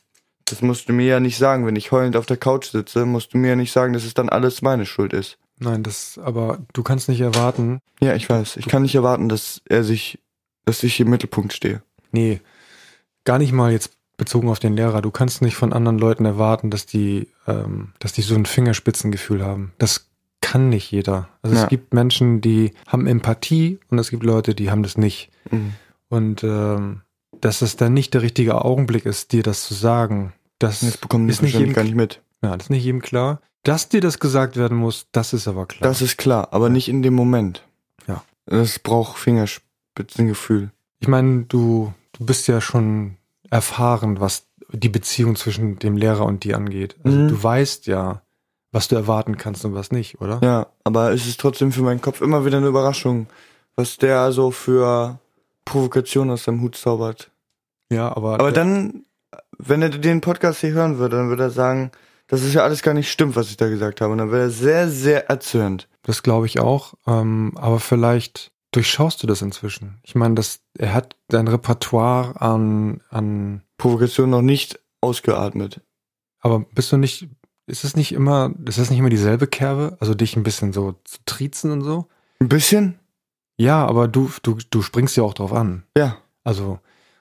das 0.44 0.60
musst 0.60 0.88
du 0.88 0.92
mir 0.92 1.06
ja 1.06 1.20
nicht 1.20 1.38
sagen, 1.38 1.66
wenn 1.66 1.76
ich 1.76 1.92
heulend 1.92 2.16
auf 2.16 2.26
der 2.26 2.36
Couch 2.36 2.66
sitze, 2.66 3.06
musst 3.06 3.32
du 3.32 3.38
mir 3.38 3.50
ja 3.50 3.56
nicht 3.56 3.72
sagen, 3.72 3.92
dass 3.92 4.04
es 4.04 4.14
dann 4.14 4.28
alles 4.28 4.60
meine 4.60 4.86
Schuld 4.86 5.12
ist. 5.12 5.38
Nein, 5.58 5.82
das, 5.82 6.18
aber 6.22 6.58
du 6.72 6.82
kannst 6.82 7.08
nicht 7.08 7.20
erwarten, 7.20 7.80
Ja, 8.00 8.14
ich 8.14 8.28
weiß. 8.28 8.56
Ich 8.56 8.66
kann 8.66 8.82
nicht 8.82 8.94
erwarten, 8.94 9.28
dass 9.28 9.62
er 9.68 9.84
sich, 9.84 10.18
dass 10.64 10.82
ich 10.82 11.00
im 11.00 11.10
Mittelpunkt 11.10 11.52
stehe. 11.52 11.82
Nee, 12.10 12.40
gar 13.24 13.38
nicht 13.38 13.52
mal 13.52 13.72
jetzt 13.72 13.92
bezogen 14.24 14.48
auf 14.48 14.58
den 14.58 14.74
Lehrer. 14.76 15.02
Du 15.02 15.10
kannst 15.10 15.42
nicht 15.42 15.56
von 15.56 15.72
anderen 15.72 15.98
Leuten 15.98 16.24
erwarten, 16.24 16.70
dass 16.70 16.86
die, 16.86 17.28
ähm, 17.46 17.92
dass 17.98 18.12
die 18.12 18.22
so 18.22 18.34
ein 18.34 18.46
Fingerspitzengefühl 18.46 19.44
haben. 19.44 19.72
Das 19.78 20.08
kann 20.40 20.68
nicht 20.68 20.90
jeder. 20.90 21.28
Also 21.42 21.56
Ja. 21.56 21.62
es 21.64 21.68
gibt 21.68 21.94
Menschen, 21.94 22.40
die 22.40 22.72
haben 22.86 23.06
Empathie 23.06 23.78
und 23.90 23.98
es 23.98 24.10
gibt 24.10 24.22
Leute, 24.24 24.54
die 24.54 24.70
haben 24.70 24.82
das 24.82 24.96
nicht. 24.98 25.30
Mhm. 25.50 25.72
Und 26.08 26.44
ähm, 26.44 27.00
dass 27.40 27.62
es 27.62 27.76
dann 27.76 27.94
nicht 27.94 28.14
der 28.14 28.22
richtige 28.22 28.64
Augenblick 28.64 29.06
ist, 29.06 29.32
dir 29.32 29.42
das 29.42 29.64
zu 29.64 29.74
sagen, 29.74 30.32
das 30.58 30.80
Das 30.80 30.96
bekommen 30.98 31.28
ist 31.28 31.42
nicht 31.42 31.58
jedem, 31.58 31.72
gar 31.72 31.82
nicht 31.84 31.94
mit. 31.96 32.20
ja, 32.42 32.56
das 32.56 32.66
ist 32.66 32.70
nicht 32.70 32.84
jedem 32.84 33.02
klar. 33.02 33.40
Dass 33.64 33.88
dir 33.88 34.00
das 34.02 34.18
gesagt 34.20 34.56
werden 34.56 34.76
muss, 34.76 35.06
das 35.12 35.32
ist 35.32 35.48
aber 35.48 35.66
klar. 35.66 35.88
Das 35.90 36.02
ist 36.02 36.18
klar, 36.18 36.48
aber 36.52 36.68
nicht 36.68 36.88
in 36.88 37.02
dem 37.02 37.14
Moment. 37.14 37.64
Ja. 38.06 38.22
Das 38.46 38.78
braucht 38.78 39.18
Fingerspitzengefühl. 39.18 40.70
Ich 41.00 41.08
meine, 41.08 41.44
du, 41.44 41.92
du 42.12 42.24
bist 42.26 42.46
ja 42.48 42.60
schon 42.60 43.16
erfahren, 43.54 44.18
was 44.20 44.46
die 44.72 44.88
Beziehung 44.88 45.36
zwischen 45.36 45.78
dem 45.78 45.96
Lehrer 45.96 46.24
und 46.26 46.42
dir 46.42 46.56
angeht. 46.56 46.96
Also 47.04 47.16
Mhm. 47.16 47.28
du 47.28 47.42
weißt 47.42 47.86
ja, 47.86 48.22
was 48.72 48.88
du 48.88 48.96
erwarten 48.96 49.36
kannst 49.36 49.64
und 49.64 49.74
was 49.74 49.92
nicht, 49.92 50.20
oder? 50.20 50.40
Ja, 50.42 50.66
aber 50.82 51.12
es 51.12 51.26
ist 51.28 51.38
trotzdem 51.40 51.70
für 51.70 51.82
meinen 51.82 52.00
Kopf 52.00 52.20
immer 52.20 52.44
wieder 52.44 52.56
eine 52.58 52.66
Überraschung, 52.66 53.28
was 53.76 53.96
der 53.96 54.32
so 54.32 54.50
für 54.50 55.20
Provokation 55.64 56.30
aus 56.30 56.44
seinem 56.44 56.60
Hut 56.62 56.76
zaubert. 56.76 57.30
Ja, 57.92 58.08
aber, 58.16 58.34
Aber 58.40 58.50
dann, 58.50 59.04
wenn 59.58 59.82
er 59.82 59.90
den 59.90 60.20
Podcast 60.20 60.60
hier 60.60 60.72
hören 60.72 60.98
würde, 60.98 61.16
dann 61.16 61.28
würde 61.28 61.44
er 61.44 61.50
sagen, 61.50 61.92
dass 62.26 62.42
es 62.42 62.54
ja 62.54 62.64
alles 62.64 62.82
gar 62.82 62.94
nicht 62.94 63.12
stimmt, 63.12 63.36
was 63.36 63.50
ich 63.50 63.56
da 63.56 63.68
gesagt 63.68 64.00
habe. 64.00 64.10
Und 64.10 64.18
dann 64.18 64.32
wäre 64.32 64.42
er 64.44 64.50
sehr, 64.50 64.88
sehr 64.88 65.28
erzürnt. 65.30 65.86
Das 66.02 66.24
glaube 66.24 66.46
ich 66.46 66.58
auch. 66.58 66.94
Ähm, 67.06 67.52
aber 67.54 67.78
vielleicht 67.78 68.50
durchschaust 68.76 69.22
du 69.22 69.26
das 69.26 69.42
inzwischen. 69.42 69.98
Ich 70.02 70.14
meine, 70.14 70.34
das, 70.34 70.60
er 70.76 70.94
hat 70.94 71.16
dein 71.28 71.48
Repertoire 71.48 72.40
an, 72.40 73.00
an. 73.10 73.62
Provokation 73.78 74.30
noch 74.30 74.42
nicht 74.42 74.80
ausgeatmet. 75.00 75.80
Aber 76.40 76.60
bist 76.60 76.92
du 76.92 76.96
nicht, 76.96 77.28
ist 77.66 77.84
es 77.84 77.96
nicht 77.96 78.12
immer, 78.12 78.52
ist 78.66 78.78
das 78.78 78.90
nicht 78.90 78.98
immer 78.98 79.10
dieselbe 79.10 79.46
Kerbe? 79.46 79.96
Also 80.00 80.14
dich 80.14 80.36
ein 80.36 80.42
bisschen 80.42 80.72
so 80.72 80.94
zu 81.04 81.18
triezen 81.26 81.70
und 81.70 81.82
so? 81.82 82.08
Ein 82.40 82.48
bisschen? 82.48 82.98
Ja, 83.56 83.86
aber 83.86 84.08
du, 84.08 84.30
du, 84.42 84.58
du 84.70 84.82
springst 84.82 85.16
ja 85.16 85.22
auch 85.22 85.34
drauf 85.34 85.52
an. 85.52 85.84
Ja. 85.96 86.18
Also, 86.42 86.80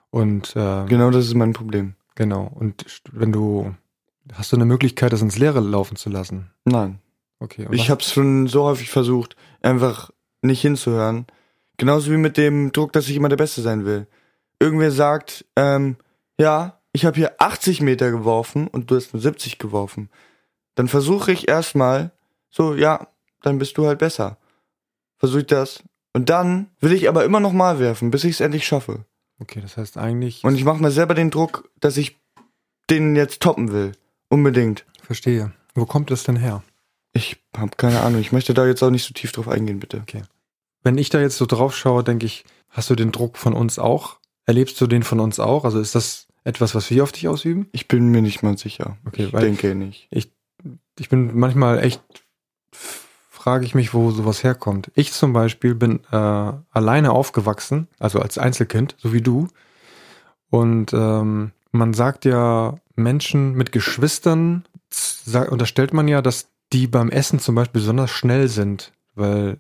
und 0.09 0.55
äh, 0.55 0.85
Genau 0.85 1.11
das 1.11 1.25
ist 1.25 1.33
mein 1.35 1.53
Problem. 1.53 1.95
genau. 2.15 2.51
Und 2.53 2.85
wenn 3.11 3.31
du 3.31 3.73
hast 4.33 4.51
du 4.51 4.55
eine 4.55 4.65
Möglichkeit, 4.65 5.11
das 5.13 5.21
ins 5.21 5.37
Leere 5.37 5.59
laufen 5.59 5.95
zu 5.97 6.09
lassen? 6.09 6.51
Nein. 6.65 6.99
Okay. 7.39 7.67
Ich 7.71 7.89
habe 7.89 8.01
es 8.01 8.11
schon 8.11 8.47
so 8.47 8.63
häufig 8.63 8.89
versucht, 8.89 9.35
einfach 9.61 10.11
nicht 10.41 10.61
hinzuhören. 10.61 11.25
Genauso 11.77 12.11
wie 12.11 12.17
mit 12.17 12.37
dem 12.37 12.71
Druck, 12.71 12.93
dass 12.93 13.09
ich 13.09 13.15
immer 13.15 13.29
der 13.29 13.37
Beste 13.37 13.61
sein 13.61 13.85
will. 13.85 14.07
Irgendwer 14.59 14.91
sagt, 14.91 15.45
ähm, 15.55 15.97
ja, 16.37 16.79
ich 16.91 17.05
habe 17.05 17.17
hier 17.17 17.33
80 17.39 17.81
Meter 17.81 18.11
geworfen 18.11 18.67
und 18.67 18.89
du 18.89 18.95
hast 18.95 19.13
nur 19.13 19.21
70 19.21 19.57
geworfen. 19.57 20.09
Dann 20.75 20.87
versuche 20.87 21.31
ich 21.31 21.47
erstmal, 21.47 22.11
so, 22.49 22.75
ja, 22.75 23.07
dann 23.41 23.57
bist 23.57 23.77
du 23.77 23.87
halt 23.87 23.99
besser. 23.99 24.37
Versuche 25.17 25.41
ich 25.41 25.47
das. 25.47 25.83
Und 26.13 26.29
dann 26.29 26.69
will 26.79 26.93
ich 26.93 27.09
aber 27.09 27.25
immer 27.25 27.39
noch 27.39 27.53
mal 27.53 27.79
werfen, 27.79 28.11
bis 28.11 28.23
ich 28.23 28.31
es 28.31 28.39
endlich 28.39 28.65
schaffe. 28.65 29.05
Okay, 29.39 29.61
das 29.61 29.77
heißt 29.77 29.97
eigentlich. 29.97 30.43
Und 30.43 30.55
ich 30.55 30.63
mache 30.63 30.81
mir 30.81 30.91
selber 30.91 31.15
den 31.15 31.31
Druck, 31.31 31.69
dass 31.79 31.97
ich 31.97 32.19
den 32.89 33.15
jetzt 33.15 33.41
toppen 33.41 33.71
will. 33.71 33.93
Unbedingt. 34.29 34.85
verstehe. 35.01 35.51
Wo 35.73 35.85
kommt 35.85 36.11
das 36.11 36.23
denn 36.23 36.35
her? 36.35 36.63
Ich 37.13 37.43
habe 37.57 37.75
keine 37.77 38.01
Ahnung. 38.01 38.21
Ich 38.21 38.31
möchte 38.31 38.53
da 38.53 38.65
jetzt 38.65 38.83
auch 38.83 38.89
nicht 38.89 39.05
so 39.05 39.13
tief 39.13 39.31
drauf 39.31 39.47
eingehen, 39.47 39.79
bitte. 39.79 40.03
Wenn 40.83 40.97
ich 40.97 41.09
da 41.09 41.19
jetzt 41.19 41.37
so 41.37 41.45
drauf 41.45 41.75
schaue, 41.75 42.03
denke 42.03 42.25
ich, 42.25 42.45
hast 42.69 42.89
du 42.89 42.95
den 42.95 43.11
Druck 43.11 43.37
von 43.37 43.53
uns 43.53 43.79
auch? 43.79 44.19
Erlebst 44.45 44.79
du 44.81 44.87
den 44.87 45.03
von 45.03 45.19
uns 45.19 45.39
auch? 45.39 45.63
Also 45.65 45.79
ist 45.79 45.95
das 45.95 46.27
etwas, 46.43 46.75
was 46.75 46.89
wir 46.89 47.03
auf 47.03 47.11
dich 47.11 47.27
ausüben? 47.27 47.67
Ich 47.71 47.87
bin 47.87 48.09
mir 48.09 48.21
nicht 48.21 48.43
mal 48.43 48.57
sicher. 48.57 48.97
Okay, 49.05 49.25
ich 49.25 49.31
denke 49.31 49.75
nicht. 49.75 50.09
Ich 50.11 51.09
bin 51.09 51.37
manchmal 51.37 51.79
echt, 51.79 52.01
frage 53.29 53.65
ich 53.65 53.75
mich, 53.75 53.93
wo 53.93 54.11
sowas 54.11 54.43
herkommt. 54.43 54.91
Ich 54.95 55.13
zum 55.13 55.33
Beispiel 55.33 55.73
bin 55.75 56.01
äh, 56.11 56.15
alleine 56.15 57.11
aufgewachsen, 57.11 57.87
also 57.99 58.19
als 58.19 58.37
Einzelkind, 58.37 58.95
so 58.99 59.13
wie 59.13 59.21
du. 59.21 59.47
Und 60.49 60.93
ähm, 60.93 61.51
man 61.71 61.93
sagt 61.93 62.25
ja, 62.25 62.75
Menschen 62.95 63.53
mit 63.53 63.71
Geschwistern, 63.71 64.65
unterstellt 65.49 65.93
man 65.93 66.07
ja, 66.07 66.21
dass 66.21 66.49
die 66.73 66.87
beim 66.87 67.09
Essen 67.09 67.39
zum 67.39 67.55
Beispiel 67.55 67.81
besonders 67.81 68.11
schnell 68.11 68.47
sind, 68.47 68.93
weil 69.15 69.59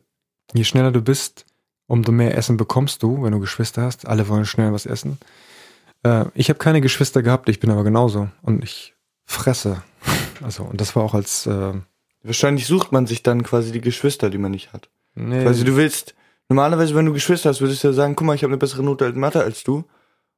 je 0.53 0.63
schneller 0.63 0.91
du 0.91 1.01
bist, 1.01 1.45
umso 1.87 2.11
mehr 2.11 2.37
Essen 2.37 2.57
bekommst 2.57 3.03
du, 3.03 3.23
wenn 3.23 3.31
du 3.31 3.39
Geschwister 3.39 3.83
hast. 3.83 4.07
Alle 4.07 4.27
wollen 4.27 4.45
schnell 4.45 4.73
was 4.73 4.85
essen. 4.85 5.17
Äh, 6.03 6.25
ich 6.33 6.49
habe 6.49 6.59
keine 6.59 6.81
Geschwister 6.81 7.21
gehabt, 7.23 7.49
ich 7.49 7.59
bin 7.59 7.69
aber 7.71 7.83
genauso 7.83 8.29
und 8.41 8.63
ich 8.63 8.93
fresse. 9.25 9.81
Also 10.41 10.63
und 10.63 10.81
das 10.81 10.93
war 10.95 11.03
auch 11.03 11.13
als 11.13 11.45
äh, 11.45 11.73
Wahrscheinlich 12.23 12.65
sucht 12.65 12.91
man 12.91 13.05
sich 13.05 13.23
dann 13.23 13.43
quasi 13.43 13.71
die 13.71 13.79
Geschwister, 13.81 14.29
die 14.29 14.37
man 14.37 14.51
nicht 14.51 14.73
hat. 14.73 14.89
nee, 15.13 15.45
Also 15.45 15.63
du 15.63 15.75
willst, 15.77 16.15
normalerweise, 16.49 16.95
wenn 16.95 17.05
du 17.05 17.13
Geschwister 17.13 17.49
hast, 17.49 17.61
würdest 17.61 17.83
du 17.83 17.89
ja 17.89 17.93
sagen, 17.93 18.15
guck 18.15 18.25
mal, 18.27 18.33
ich 18.33 18.43
habe 18.43 18.51
eine 18.51 18.57
bessere 18.57 18.83
Note 18.83 19.05
in 19.05 19.19
Mathe 19.19 19.41
als 19.41 19.63
du. 19.63 19.85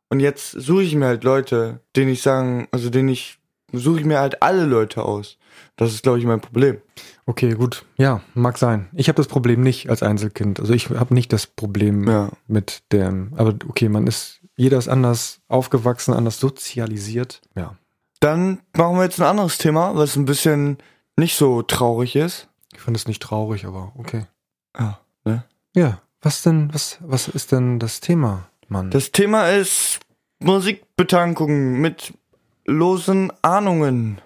Und 0.09 0.19
jetzt 0.19 0.51
suche 0.51 0.83
ich 0.83 0.93
mir 0.95 1.05
halt 1.07 1.23
Leute, 1.23 1.79
denen 1.95 2.11
ich 2.11 2.21
sagen, 2.21 2.67
also 2.71 2.89
denen 2.91 3.09
ich, 3.09 3.39
suche 3.71 3.99
ich 3.99 4.05
mir 4.05 4.19
halt 4.19 4.41
alle 4.41 4.65
Leute 4.65 5.03
aus. 5.03 5.37
Das 5.75 5.93
ist, 5.93 6.03
glaube 6.03 6.19
ich, 6.19 6.25
mein 6.25 6.41
Problem. 6.41 6.81
okay, 7.25 7.53
gut, 7.53 7.85
ja, 7.97 8.21
mag 8.33 8.57
sein. 8.57 8.89
Ich 8.93 9.07
habe 9.09 9.17
das 9.17 9.27
Problem 9.27 9.61
nicht 9.61 9.89
als 9.89 10.03
Einzelkind. 10.03 10.59
Also 10.59 10.73
ich 10.73 10.89
habe 10.89 11.13
nicht 11.13 11.31
das 11.33 11.47
Problem 11.47 12.07
Ja. 12.07 12.29
mit 12.47 12.83
dem. 12.91 13.33
Aber 13.37 13.53
okay, 13.67 13.89
man 13.89 14.07
ist 14.07 14.41
jeder 14.57 14.77
ist 14.77 14.87
anders 14.87 15.41
aufgewachsen, 15.49 16.13
anders 16.13 16.39
sozialisiert. 16.39 17.41
Ja, 17.55 17.75
Dann 18.21 18.59
machen 18.77 18.95
wir 18.97 19.03
jetzt 19.03 19.19
ein 19.19 19.27
anderes 19.27 19.57
Thema, 19.57 19.95
was 19.95 20.15
ein 20.15 20.25
bisschen 20.25 20.77
nicht 21.17 21.35
so 21.35 21.61
traurig 21.61 22.15
ist. 22.15 22.47
ich 22.73 22.79
finde 22.81 22.97
es 22.97 23.07
nicht 23.07 23.21
traurig, 23.21 23.65
aber 23.65 23.91
okay. 23.97 24.25
Ah, 24.73 24.95
ne? 25.25 25.43
Ja, 25.75 26.01
was 26.21 26.41
denn? 26.41 26.73
Was 26.73 26.97
was 27.01 27.27
ist 27.27 27.51
denn 27.51 27.79
das 27.79 27.99
Thema, 27.99 28.47
Mann? 28.69 28.91
Das 28.91 29.11
Thema 29.11 29.49
ist 29.49 29.99
Musikbetankung 30.39 31.79
mit 31.81 32.13
losen 32.65 33.31
Ahnungen. 33.41 34.19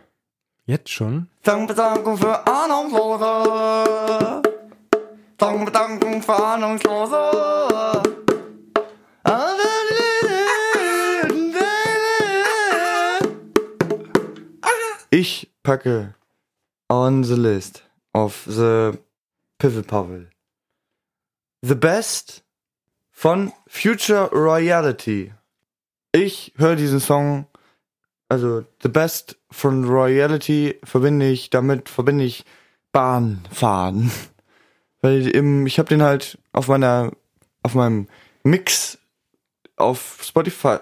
Jetzt 0.65 0.89
schon? 0.89 1.29
Dankbedankung 1.43 2.17
für 2.17 2.47
Ahnungslose. 2.47 4.41
Dankbedankung 5.37 6.21
für 6.21 6.35
Ahnungslose. 6.35 8.03
Ich 15.11 15.51
packe 15.63 16.13
on 16.87 17.23
the 17.23 17.35
list 17.35 17.83
of 18.13 18.45
the 18.45 18.91
Piffle 19.57 19.83
Puzzle. 19.83 20.29
The 21.61 21.75
Best 21.75 22.43
von 23.11 23.51
Future 23.67 24.29
Royalty. 24.31 25.33
Ich 26.11 26.53
höre 26.57 26.75
diesen 26.75 26.99
Song 26.99 27.48
also 28.29 28.63
The 28.81 28.89
Best 28.89 29.37
von 29.51 29.83
Royalty 29.85 30.79
verbinde 30.83 31.29
ich, 31.29 31.49
damit 31.49 31.89
verbinde 31.89 32.23
ich 32.23 32.45
Bahnfahren. 32.91 34.11
Weil 35.01 35.27
im, 35.27 35.65
ich 35.65 35.79
habe 35.79 35.89
den 35.89 36.01
halt 36.01 36.37
auf 36.51 36.67
meiner, 36.67 37.11
auf 37.63 37.73
meinem 37.73 38.07
Mix 38.43 38.97
auf 39.75 40.19
Spotify, 40.21 40.77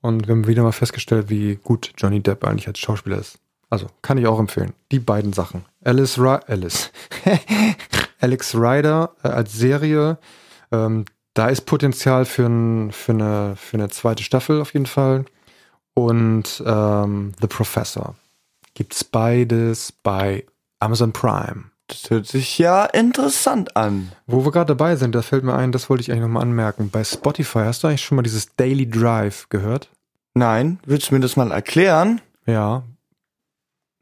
Und 0.00 0.26
wir 0.26 0.34
haben 0.34 0.46
wieder 0.46 0.62
mal 0.62 0.72
festgestellt, 0.72 1.28
wie 1.28 1.56
gut 1.56 1.92
Johnny 1.98 2.20
Depp 2.20 2.44
eigentlich 2.44 2.68
als 2.68 2.78
Schauspieler 2.78 3.18
ist. 3.18 3.38
Also 3.70 3.86
kann 4.02 4.18
ich 4.18 4.26
auch 4.26 4.38
empfehlen. 4.38 4.72
Die 4.92 4.98
beiden 4.98 5.32
Sachen. 5.32 5.64
Alice, 5.84 6.18
Ri 6.18 6.38
Alice. 6.46 6.90
Alex 8.20 8.54
Rider 8.54 9.14
äh, 9.22 9.28
als 9.28 9.52
Serie. 9.52 10.18
Ähm, 10.72 11.04
da 11.34 11.48
ist 11.48 11.62
Potenzial 11.62 12.24
für, 12.24 12.46
ein, 12.46 12.92
für, 12.92 13.12
eine, 13.12 13.56
für 13.56 13.76
eine 13.76 13.90
zweite 13.90 14.22
Staffel 14.22 14.60
auf 14.60 14.72
jeden 14.72 14.86
Fall. 14.86 15.24
Und 15.94 16.62
ähm, 16.66 17.32
The 17.40 17.46
Professor. 17.46 18.16
Gibt's 18.74 19.04
beides 19.04 19.92
bei 19.92 20.44
Amazon 20.80 21.12
Prime. 21.12 21.70
Das 21.86 22.10
hört 22.10 22.26
sich 22.26 22.58
ja 22.58 22.84
interessant 22.86 23.76
an. 23.76 24.12
Wo 24.26 24.44
wir 24.44 24.52
gerade 24.52 24.74
dabei 24.74 24.96
sind, 24.96 25.14
da 25.14 25.22
fällt 25.22 25.44
mir 25.44 25.54
ein, 25.54 25.70
das 25.70 25.90
wollte 25.90 26.00
ich 26.00 26.10
eigentlich 26.10 26.22
nochmal 26.22 26.42
anmerken. 26.42 26.90
Bei 26.90 27.04
Spotify 27.04 27.60
hast 27.60 27.82
du 27.82 27.88
eigentlich 27.88 28.04
schon 28.04 28.16
mal 28.16 28.22
dieses 28.22 28.56
Daily 28.56 28.88
Drive 28.88 29.48
gehört? 29.50 29.90
Nein, 30.34 30.80
willst 30.84 31.10
du 31.10 31.14
mir 31.14 31.20
das 31.20 31.36
mal 31.36 31.52
erklären? 31.52 32.20
Ja. 32.46 32.82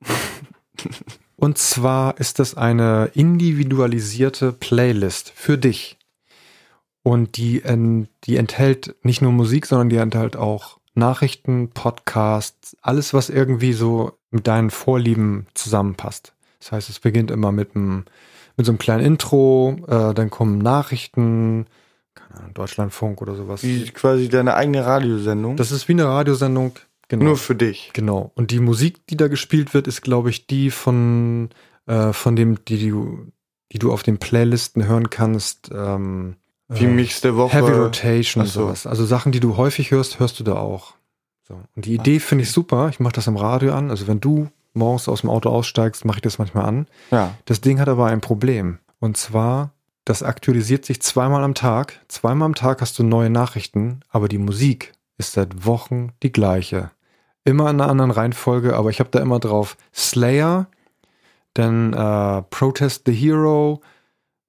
Und 1.36 1.58
zwar 1.58 2.18
ist 2.18 2.38
das 2.38 2.56
eine 2.56 3.10
individualisierte 3.14 4.52
Playlist 4.52 5.32
für 5.34 5.58
dich. 5.58 5.98
Und 7.02 7.36
die, 7.36 7.62
die 8.24 8.36
enthält 8.36 8.94
nicht 9.02 9.22
nur 9.22 9.32
Musik, 9.32 9.66
sondern 9.66 9.88
die 9.88 9.96
enthält 9.96 10.36
auch 10.36 10.78
Nachrichten, 10.94 11.70
Podcasts, 11.70 12.76
alles, 12.82 13.14
was 13.14 13.30
irgendwie 13.30 13.72
so 13.72 14.18
mit 14.30 14.46
deinen 14.46 14.70
Vorlieben 14.70 15.46
zusammenpasst. 15.54 16.34
Das 16.60 16.72
heißt, 16.72 16.90
es 16.90 17.00
beginnt 17.00 17.30
immer 17.30 17.52
mit 17.52 17.74
einem, 17.74 18.04
mit 18.56 18.66
so 18.66 18.72
einem 18.72 18.78
kleinen 18.78 19.04
Intro, 19.04 19.76
äh, 19.88 20.14
dann 20.14 20.30
kommen 20.30 20.58
Nachrichten, 20.58 21.66
keine 22.14 22.40
Ahnung, 22.40 22.54
Deutschlandfunk 22.54 23.22
oder 23.22 23.34
sowas. 23.34 23.62
Wie 23.62 23.84
quasi 23.86 24.28
deine 24.28 24.54
eigene 24.54 24.84
Radiosendung. 24.84 25.56
Das 25.56 25.72
ist 25.72 25.88
wie 25.88 25.92
eine 25.92 26.06
Radiosendung. 26.06 26.72
Genau. 27.08 27.24
Nur 27.24 27.36
für 27.36 27.54
dich. 27.54 27.90
Genau. 27.92 28.32
Und 28.34 28.50
die 28.50 28.60
Musik, 28.60 29.06
die 29.06 29.16
da 29.16 29.28
gespielt 29.28 29.74
wird, 29.74 29.86
ist, 29.86 30.00
glaube 30.00 30.30
ich, 30.30 30.46
die 30.46 30.70
von, 30.70 31.50
äh, 31.86 32.12
von 32.12 32.36
dem, 32.36 32.64
die 32.64 32.88
du, 32.88 33.26
die 33.72 33.78
du 33.78 33.92
auf 33.92 34.02
den 34.02 34.18
Playlisten 34.18 34.86
hören 34.86 35.10
kannst. 35.10 35.70
Ähm, 35.74 36.36
Wie 36.74 36.84
äh, 36.84 36.88
Mix 36.88 37.20
der 37.20 37.36
Woche. 37.36 37.56
Heavy 37.56 37.72
Rotation 37.72 38.44
so. 38.46 38.62
sowas. 38.62 38.86
Also 38.86 39.04
Sachen, 39.04 39.32
die 39.32 39.40
du 39.40 39.56
häufig 39.56 39.90
hörst, 39.90 40.18
hörst 40.18 40.40
du 40.40 40.44
da 40.44 40.54
auch. 40.54 40.94
So. 41.46 41.60
Und 41.76 41.86
die 41.86 41.94
Idee 41.94 42.20
finde 42.20 42.44
ich 42.44 42.50
super. 42.50 42.88
Ich 42.88 43.00
mache 43.00 43.14
das 43.14 43.26
im 43.26 43.36
Radio 43.36 43.74
an. 43.74 43.90
Also 43.90 44.06
wenn 44.06 44.20
du 44.20 44.48
morgens 44.74 45.08
aus 45.08 45.22
dem 45.22 45.30
Auto 45.30 45.50
aussteigst, 45.50 46.04
mache 46.04 46.18
ich 46.18 46.22
das 46.22 46.38
manchmal 46.38 46.64
an. 46.64 46.86
Ja. 47.10 47.34
Das 47.44 47.60
Ding 47.60 47.80
hat 47.80 47.88
aber 47.88 48.06
ein 48.06 48.20
Problem. 48.20 48.78
Und 49.00 49.16
zwar, 49.16 49.72
das 50.04 50.22
aktualisiert 50.22 50.84
sich 50.84 51.02
zweimal 51.02 51.44
am 51.44 51.54
Tag. 51.54 52.00
Zweimal 52.08 52.46
am 52.46 52.54
Tag 52.54 52.80
hast 52.80 52.98
du 52.98 53.02
neue 53.02 53.30
Nachrichten, 53.30 54.00
aber 54.08 54.28
die 54.28 54.38
Musik 54.38 54.92
ist 55.18 55.32
seit 55.32 55.66
Wochen 55.66 56.12
die 56.22 56.32
gleiche. 56.32 56.90
Immer 57.44 57.70
in 57.70 57.80
einer 57.80 57.90
anderen 57.90 58.10
Reihenfolge, 58.12 58.76
aber 58.76 58.90
ich 58.90 59.00
habe 59.00 59.10
da 59.10 59.20
immer 59.20 59.40
drauf 59.40 59.76
Slayer, 59.94 60.68
dann 61.54 61.92
äh, 61.92 62.42
Protest 62.42 63.02
the 63.06 63.12
Hero 63.12 63.82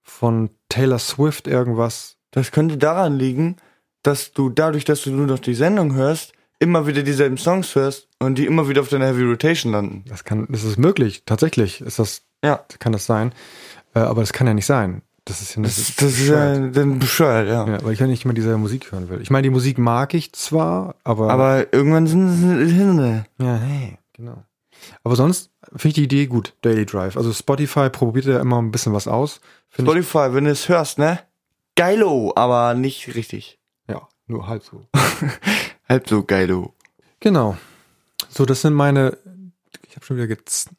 von 0.04 0.50
Taylor 0.70 1.00
Swift 1.00 1.48
irgendwas. 1.48 2.18
Das 2.32 2.52
könnte 2.52 2.78
daran 2.78 3.18
liegen, 3.18 3.58
dass 4.04 4.32
du 4.34 4.50
dadurch, 4.50 4.86
dass 4.86 5.02
du 5.04 5.12
nur 5.12 5.28
noch 5.28 5.40
die 5.40 5.54
Sendung 5.56 5.94
hörst, 5.96 6.34
immer 6.60 6.88
wieder 6.88 7.04
dieselben 7.04 7.38
Songs 7.38 7.76
hörst 7.76 8.08
und 8.20 8.38
die 8.38 8.46
immer 8.46 8.68
wieder 8.70 8.82
auf 8.82 8.90
deiner 8.90 9.08
Heavy 9.08 9.24
Rotation 9.24 9.72
landen. 9.72 10.04
Das 10.08 10.24
kann, 10.24 10.48
das 10.50 10.64
ist 10.64 10.78
möglich. 10.78 11.24
Tatsächlich 11.26 11.82
ist 11.82 12.00
das, 12.00 12.24
Ja. 12.44 12.64
kann 12.80 12.92
das 12.94 13.06
sein. 13.06 13.34
Äh, 13.96 14.00
aber 14.00 14.22
das 14.22 14.34
kann 14.34 14.48
ja 14.48 14.54
nicht 14.54 14.66
sein. 14.66 15.02
Das 15.26 15.42
ist 15.42 15.56
ja 15.56 15.62
Das, 15.62 15.78
ist- 15.78 16.02
das 16.02 16.20
ist 16.20 16.28
ja 16.28 16.58
dann 16.70 17.00
bescheuert, 17.00 17.48
ja. 17.48 17.66
Ja, 17.68 17.84
weil 17.84 17.94
ich 17.94 18.00
ja 18.00 18.08
nicht 18.08 18.26
immer 18.26 18.34
dieselbe 18.34 18.58
Musik 18.58 18.92
hören 18.92 19.08
will. 19.10 19.22
Ich 19.22 19.30
meine, 19.30 19.44
die 19.44 19.50
Musik 19.52 19.78
mag 19.78 20.14
ich 20.14 20.34
zwar, 20.34 20.96
aber. 21.06 21.30
Aber 21.32 21.74
irgendwann 21.74 22.08
sind 22.08 22.28
es 22.62 22.72
Hinde. 22.72 23.26
ja, 23.40 23.56
hey, 23.56 23.98
genau. 24.12 24.44
Aber 25.04 25.16
sonst 25.16 25.52
finde 25.76 25.88
ich 25.90 25.94
die 25.96 26.04
Idee 26.04 26.26
gut, 26.28 26.54
Daily 26.62 26.86
Drive. 26.86 27.18
Also 27.18 27.32
Spotify 27.34 27.90
probiert 27.90 28.26
ja 28.26 28.40
immer 28.40 28.62
ein 28.62 28.72
bisschen 28.72 28.94
was 28.94 29.08
aus. 29.08 29.42
Finde 29.70 29.92
ich, 30.00 30.06
Spotify, 30.08 30.34
wenn 30.34 30.46
du 30.46 30.52
es 30.52 30.70
hörst, 30.70 30.98
ne? 31.00 31.20
Geilo, 31.76 32.34
aber 32.36 32.74
nicht 32.76 33.16
richtig. 33.16 33.60
ja, 33.90 34.08
nur 34.28 34.48
halb 34.48 34.64
so. 34.64 34.86
Halb 35.90 36.08
so 36.08 36.24
geilo. 36.24 36.74
Genau. 37.20 37.58
So, 38.30 38.46
das 38.46 38.62
sind 38.62 38.74
meine. 38.74 39.18
Ich 39.88 39.96
habe 39.96 40.06
schon 40.06 40.16
wieder 40.18 40.28
gez 40.28 40.70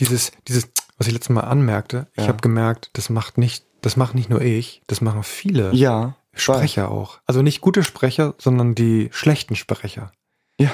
dieses, 0.00 0.32
dieses, 0.46 0.68
was 0.96 1.06
ich 1.06 1.12
letztes 1.12 1.30
Mal 1.34 1.42
anmerkte. 1.42 2.06
Ich 2.14 2.22
Ja. 2.22 2.28
habe 2.28 2.40
gemerkt, 2.40 2.90
das 2.94 3.10
macht 3.10 3.36
nicht, 3.38 3.64
das 3.82 3.96
macht 3.96 4.14
nicht 4.14 4.30
nur 4.30 4.40
ich, 4.40 4.82
das 4.86 5.00
machen 5.00 5.22
viele 5.22 5.72
Ja. 5.74 6.16
Sprecher 6.32 6.90
auch. 6.90 7.18
Also 7.26 7.42
nicht 7.42 7.60
gute 7.60 7.82
Sprecher, 7.82 8.34
sondern 8.38 8.74
die 8.74 9.08
schlechten 9.12 9.56
Sprecher. 9.56 10.12
Ja. 10.58 10.70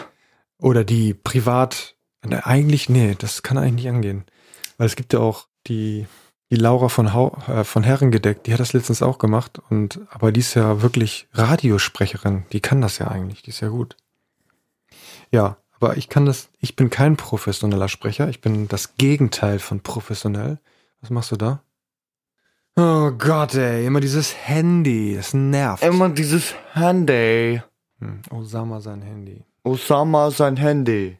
Oder 0.58 0.84
die 0.84 1.14
privat. 1.14 1.96
Eigentlich, 2.32 2.88
nee, 2.88 3.14
das 3.18 3.42
kann 3.42 3.58
eigentlich 3.58 3.84
nicht 3.84 3.88
angehen. 3.88 4.24
Weil 4.78 4.86
es 4.86 4.96
gibt 4.96 5.12
ja 5.12 5.20
auch 5.20 5.46
die, 5.66 6.06
die 6.50 6.56
Laura 6.56 6.88
von, 6.88 7.12
Hau, 7.12 7.36
äh, 7.48 7.64
von 7.64 7.82
Herrengedeck, 7.82 8.44
die 8.44 8.52
hat 8.52 8.60
das 8.60 8.72
letztens 8.72 9.02
auch 9.02 9.18
gemacht. 9.18 9.60
Und, 9.70 10.00
aber 10.10 10.32
die 10.32 10.40
ist 10.40 10.54
ja 10.54 10.82
wirklich 10.82 11.28
Radiosprecherin. 11.32 12.44
Die 12.52 12.60
kann 12.60 12.80
das 12.80 12.98
ja 12.98 13.08
eigentlich. 13.08 13.42
Die 13.42 13.50
ist 13.50 13.60
ja 13.60 13.68
gut. 13.68 13.96
Ja, 15.30 15.56
aber 15.78 15.96
ich 15.96 16.08
kann 16.08 16.24
das, 16.24 16.48
ich 16.60 16.76
bin 16.76 16.90
kein 16.90 17.16
professioneller 17.16 17.88
Sprecher. 17.88 18.28
Ich 18.28 18.40
bin 18.40 18.68
das 18.68 18.96
Gegenteil 18.96 19.58
von 19.58 19.80
professionell. 19.80 20.58
Was 21.00 21.10
machst 21.10 21.32
du 21.32 21.36
da? 21.36 21.62
Oh 22.76 23.12
Gott, 23.12 23.54
ey, 23.54 23.86
immer 23.86 24.00
dieses 24.00 24.34
Handy, 24.34 25.14
das 25.14 25.32
nervt. 25.32 25.84
Immer 25.84 26.08
dieses 26.08 26.54
Handy. 26.72 27.62
Hm, 28.00 28.22
Osama 28.30 28.80
sein 28.80 29.02
Handy. 29.02 29.44
Osama 29.62 30.30
sein 30.32 30.56
Handy. 30.56 31.18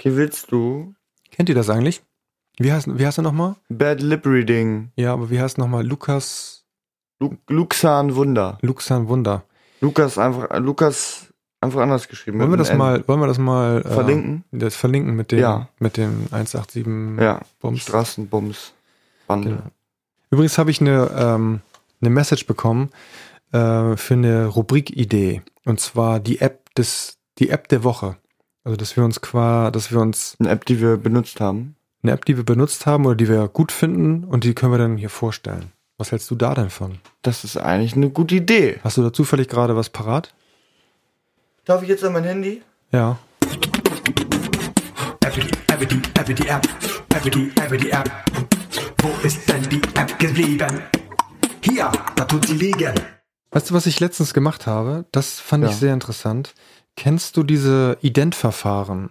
Okay, 0.00 0.16
willst 0.16 0.50
du? 0.50 0.94
Kennt 1.30 1.50
ihr 1.50 1.54
das 1.54 1.68
eigentlich? 1.68 2.00
Wie 2.58 2.72
heißt, 2.72 2.98
wie 2.98 3.06
heißt 3.06 3.18
er 3.18 3.22
nochmal? 3.22 3.56
Bad 3.68 4.00
Lip 4.00 4.24
Reading. 4.24 4.92
Ja, 4.96 5.12
aber 5.12 5.28
wie 5.28 5.38
heißt 5.38 5.58
nochmal? 5.58 5.86
Lukas, 5.86 6.64
Lu 7.18 7.34
Luxan 7.50 8.14
Wunder. 8.14 8.56
Luxan 8.62 9.08
Wunder. 9.08 9.44
Lukas 9.82 10.16
einfach, 10.16 10.58
Lukas 10.58 11.26
einfach 11.60 11.82
anders 11.82 12.08
geschrieben. 12.08 12.38
Wollen 12.40 12.50
wir 12.50 12.56
das 12.56 12.70
N. 12.70 12.78
mal, 12.78 13.06
wollen 13.08 13.20
wir 13.20 13.26
das 13.26 13.36
mal 13.36 13.82
äh, 13.82 13.88
verlinken? 13.90 14.44
Das 14.52 14.74
verlinken 14.74 15.16
mit 15.16 15.32
dem, 15.32 15.38
Ja. 15.40 15.68
mit 15.78 15.98
dem 15.98 16.28
187 16.30 16.86
Ja. 17.20 17.42
Bums. 17.60 17.82
Straßenbums. 17.82 18.72
Bande. 19.26 19.50
Genau. 19.50 19.62
Übrigens 20.30 20.56
habe 20.56 20.70
ich 20.70 20.80
eine, 20.80 21.10
ähm, 21.14 21.60
eine 22.00 22.08
Message 22.10 22.46
bekommen 22.46 22.88
äh, 23.52 23.96
für 23.98 24.14
eine 24.14 24.46
Rubrikidee. 24.46 25.42
Und 25.66 25.78
zwar 25.78 26.20
die 26.20 26.40
App 26.40 26.74
des, 26.74 27.18
die 27.38 27.50
App 27.50 27.68
der 27.68 27.84
Woche. 27.84 28.16
Also 28.64 28.76
dass 28.76 28.96
wir 28.96 29.04
uns 29.04 29.20
qua, 29.20 29.70
dass 29.70 29.90
wir 29.90 29.98
uns 30.00 30.36
Eine 30.38 30.50
App, 30.50 30.64
die 30.66 30.80
wir 30.80 30.96
benutzt 30.96 31.40
haben. 31.40 31.76
eine 32.02 32.12
App, 32.12 32.24
die 32.24 32.36
wir 32.36 32.44
benutzt 32.44 32.86
haben 32.86 33.06
oder 33.06 33.14
die 33.16 33.28
wir 33.28 33.48
gut 33.48 33.72
finden 33.72 34.24
und 34.24 34.44
die 34.44 34.54
können 34.54 34.72
wir 34.72 34.78
dann 34.78 34.96
hier 34.96 35.10
vorstellen. 35.10 35.72
Was 35.98 36.12
hältst 36.12 36.30
du 36.30 36.34
da 36.34 36.54
denn 36.54 36.70
von? 36.70 36.98
Das 37.22 37.44
ist 37.44 37.56
eigentlich 37.58 37.94
eine 37.94 38.10
gute 38.10 38.34
Idee. 38.36 38.78
Hast 38.82 38.96
du 38.96 39.02
da 39.02 39.12
zufällig 39.12 39.48
gerade 39.48 39.76
was 39.76 39.90
parat? 39.90 40.32
Darf 41.64 41.82
ich 41.82 41.88
jetzt 41.88 42.04
an 42.04 42.12
mein 42.14 42.24
Handy? 42.24 42.62
Ja. 42.92 43.18
App. 45.22 45.36
App. 47.90 48.10
Wo 49.02 49.26
ist 49.26 49.48
denn 49.48 49.62
die 49.68 49.80
App 49.94 50.18
geblieben? 50.18 50.80
Hier, 51.62 51.90
da 52.16 52.24
tut 52.24 52.46
sie 52.46 52.54
liegen. 52.54 52.94
Weißt 53.52 53.70
du, 53.70 53.74
was 53.74 53.86
ich 53.86 54.00
letztens 54.00 54.32
gemacht 54.34 54.66
habe? 54.66 55.04
Das 55.12 55.40
fand 55.40 55.64
ich 55.64 55.70
Ja. 55.70 55.76
sehr 55.76 55.94
interessant. 55.94 56.54
Kennst 57.00 57.38
du 57.38 57.44
diese 57.44 57.96
Identverfahren? 58.02 59.08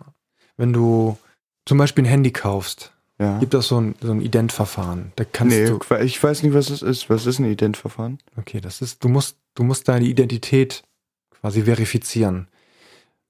Wenn 0.57 0.73
du 0.73 1.17
zum 1.65 1.79
Beispiel 1.79 2.03
ein 2.03 2.07
Handy 2.07 2.29
kaufst, 2.31 2.93
Ja. 3.17 3.39
gibt 3.39 3.55
es 3.55 3.67
so 3.67 3.81
ein, 3.81 3.95
so 3.99 4.11
ein 4.11 4.21
Identverfahren. 4.21 5.11
Da 5.15 5.25
kannst 5.25 5.57
Nee, 5.57 5.65
du. 5.65 5.79
ich 6.03 6.21
weiß 6.21 6.43
nicht, 6.43 6.53
was 6.53 6.67
das 6.67 6.83
ist. 6.83 7.09
Was 7.09 7.25
ist 7.25 7.39
ein 7.39 7.45
Identverfahren? 7.51 8.19
Okay, 8.37 8.61
das 8.61 8.83
ist, 8.83 9.03
du 9.03 9.09
musst, 9.09 9.37
du 9.55 9.63
musst 9.63 9.87
deine 9.87 10.05
Identität 10.05 10.83
quasi 11.31 11.63
verifizieren. 11.63 12.47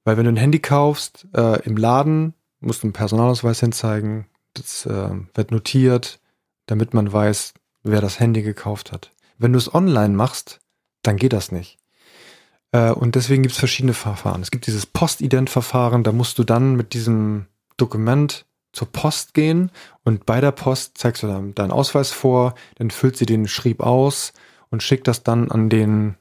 Weil 0.04 0.18
wenn 0.18 0.26
du 0.26 0.32
ein 0.34 0.36
Handy 0.36 0.60
kaufst, 0.60 1.26
äh, 1.34 1.62
im 1.64 1.78
Laden, 1.78 2.34
musst 2.60 2.84
du 2.84 2.88
einen 2.88 2.94
Personalausweis 2.94 3.62
hinzeigen, 3.62 4.26
das 4.56 4.86
äh, 4.86 5.12
wird 5.36 5.52
notiert, 5.52 6.20
damit 6.66 6.94
man 6.94 7.14
weiß, 7.14 7.54
wer 7.84 8.02
das 8.02 8.20
Handy 8.20 8.42
gekauft 8.42 8.92
hat. 8.92 9.12
Wenn 9.38 9.54
du 9.54 9.58
es 9.58 9.74
online 9.74 10.14
machst, 10.16 10.60
dann 11.02 11.16
geht 11.16 11.32
das 11.32 11.54
nicht. 11.54 11.78
Äh, 12.72 12.92
und 12.92 13.16
deswegen 13.16 13.44
gibt 13.44 13.54
es 13.54 13.60
verschiedene 13.60 13.94
Verfahren. 13.94 14.42
Es 14.42 14.52
gibt 14.52 14.68
dieses 14.68 14.86
Postident-Verfahren, 14.86 16.04
da 16.04 16.12
musst 16.12 16.38
du 16.40 16.44
dann 16.44 16.76
mit 16.76 16.94
diesem 16.94 17.46
Dokument 17.78 18.46
zur 18.72 18.92
Post 18.92 19.34
gehen 19.34 19.72
und 20.04 20.26
bei 20.26 20.42
der 20.42 20.52
Post 20.52 20.98
zeigst 20.98 21.24
du 21.24 21.28
dann 21.28 21.56
deinen 21.56 21.72
Ausweis 21.72 22.12
vor, 22.12 22.54
dann 22.76 22.92
füllt 22.92 23.18
sie 23.18 23.26
den 23.26 23.48
Schrieb 23.48 23.82
aus 23.82 24.34
und 24.70 24.84
schickt 24.84 25.08
das 25.08 25.24
dann 25.24 25.50
an 25.50 25.70
den, 25.70 26.16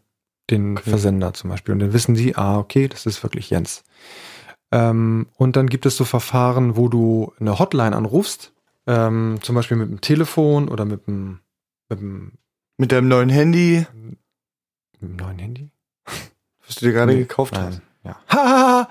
den 0.49 0.79
Okay. 0.79 0.91
Versender 0.91 1.35
zum 1.35 1.51
Beispiel. 1.51 1.75
Und 1.75 1.81
dann 1.81 1.93
wissen 1.93 2.15
die, 2.15 2.37
ah, 2.37 2.59
okay, 2.59 2.89
das 2.89 3.05
ist 3.05 3.23
wirklich 3.23 3.51
Jens. 3.51 3.85
Ähm, 4.73 5.27
und 5.37 5.57
dann 5.57 5.69
gibt 5.69 5.85
es 5.87 5.97
so 5.97 6.05
Verfahren, 6.05 6.77
wo 6.77 6.89
du 6.89 7.33
eine 7.39 7.59
Hotline 7.59 7.95
anrufst, 7.95 8.53
ähm, 8.87 9.39
zum 9.43 9.55
Beispiel 9.55 9.77
mit 9.77 9.91
dem 9.91 10.01
Telefon 10.01 10.69
oder 10.69 10.87
mit 10.87 11.07
dem, 11.07 11.41
mit 11.91 12.01
dem, 12.01 12.33
Mit 12.79 12.93
deinem 12.93 13.09
neuen 13.09 13.29
Handy, 13.29 13.87
mit 14.93 15.03
dem 15.03 15.17
neuen 15.17 15.39
Handy. 15.39 15.71
Was 16.69 16.77
du 16.77 16.87
dir 16.87 16.93
gerade 16.93 17.13
Nee, 17.13 17.21
gekauft 17.21 17.55
nein, 17.55 17.67
hast. 17.67 17.83
Ja. 18.05 18.17
Ha. 18.33 18.89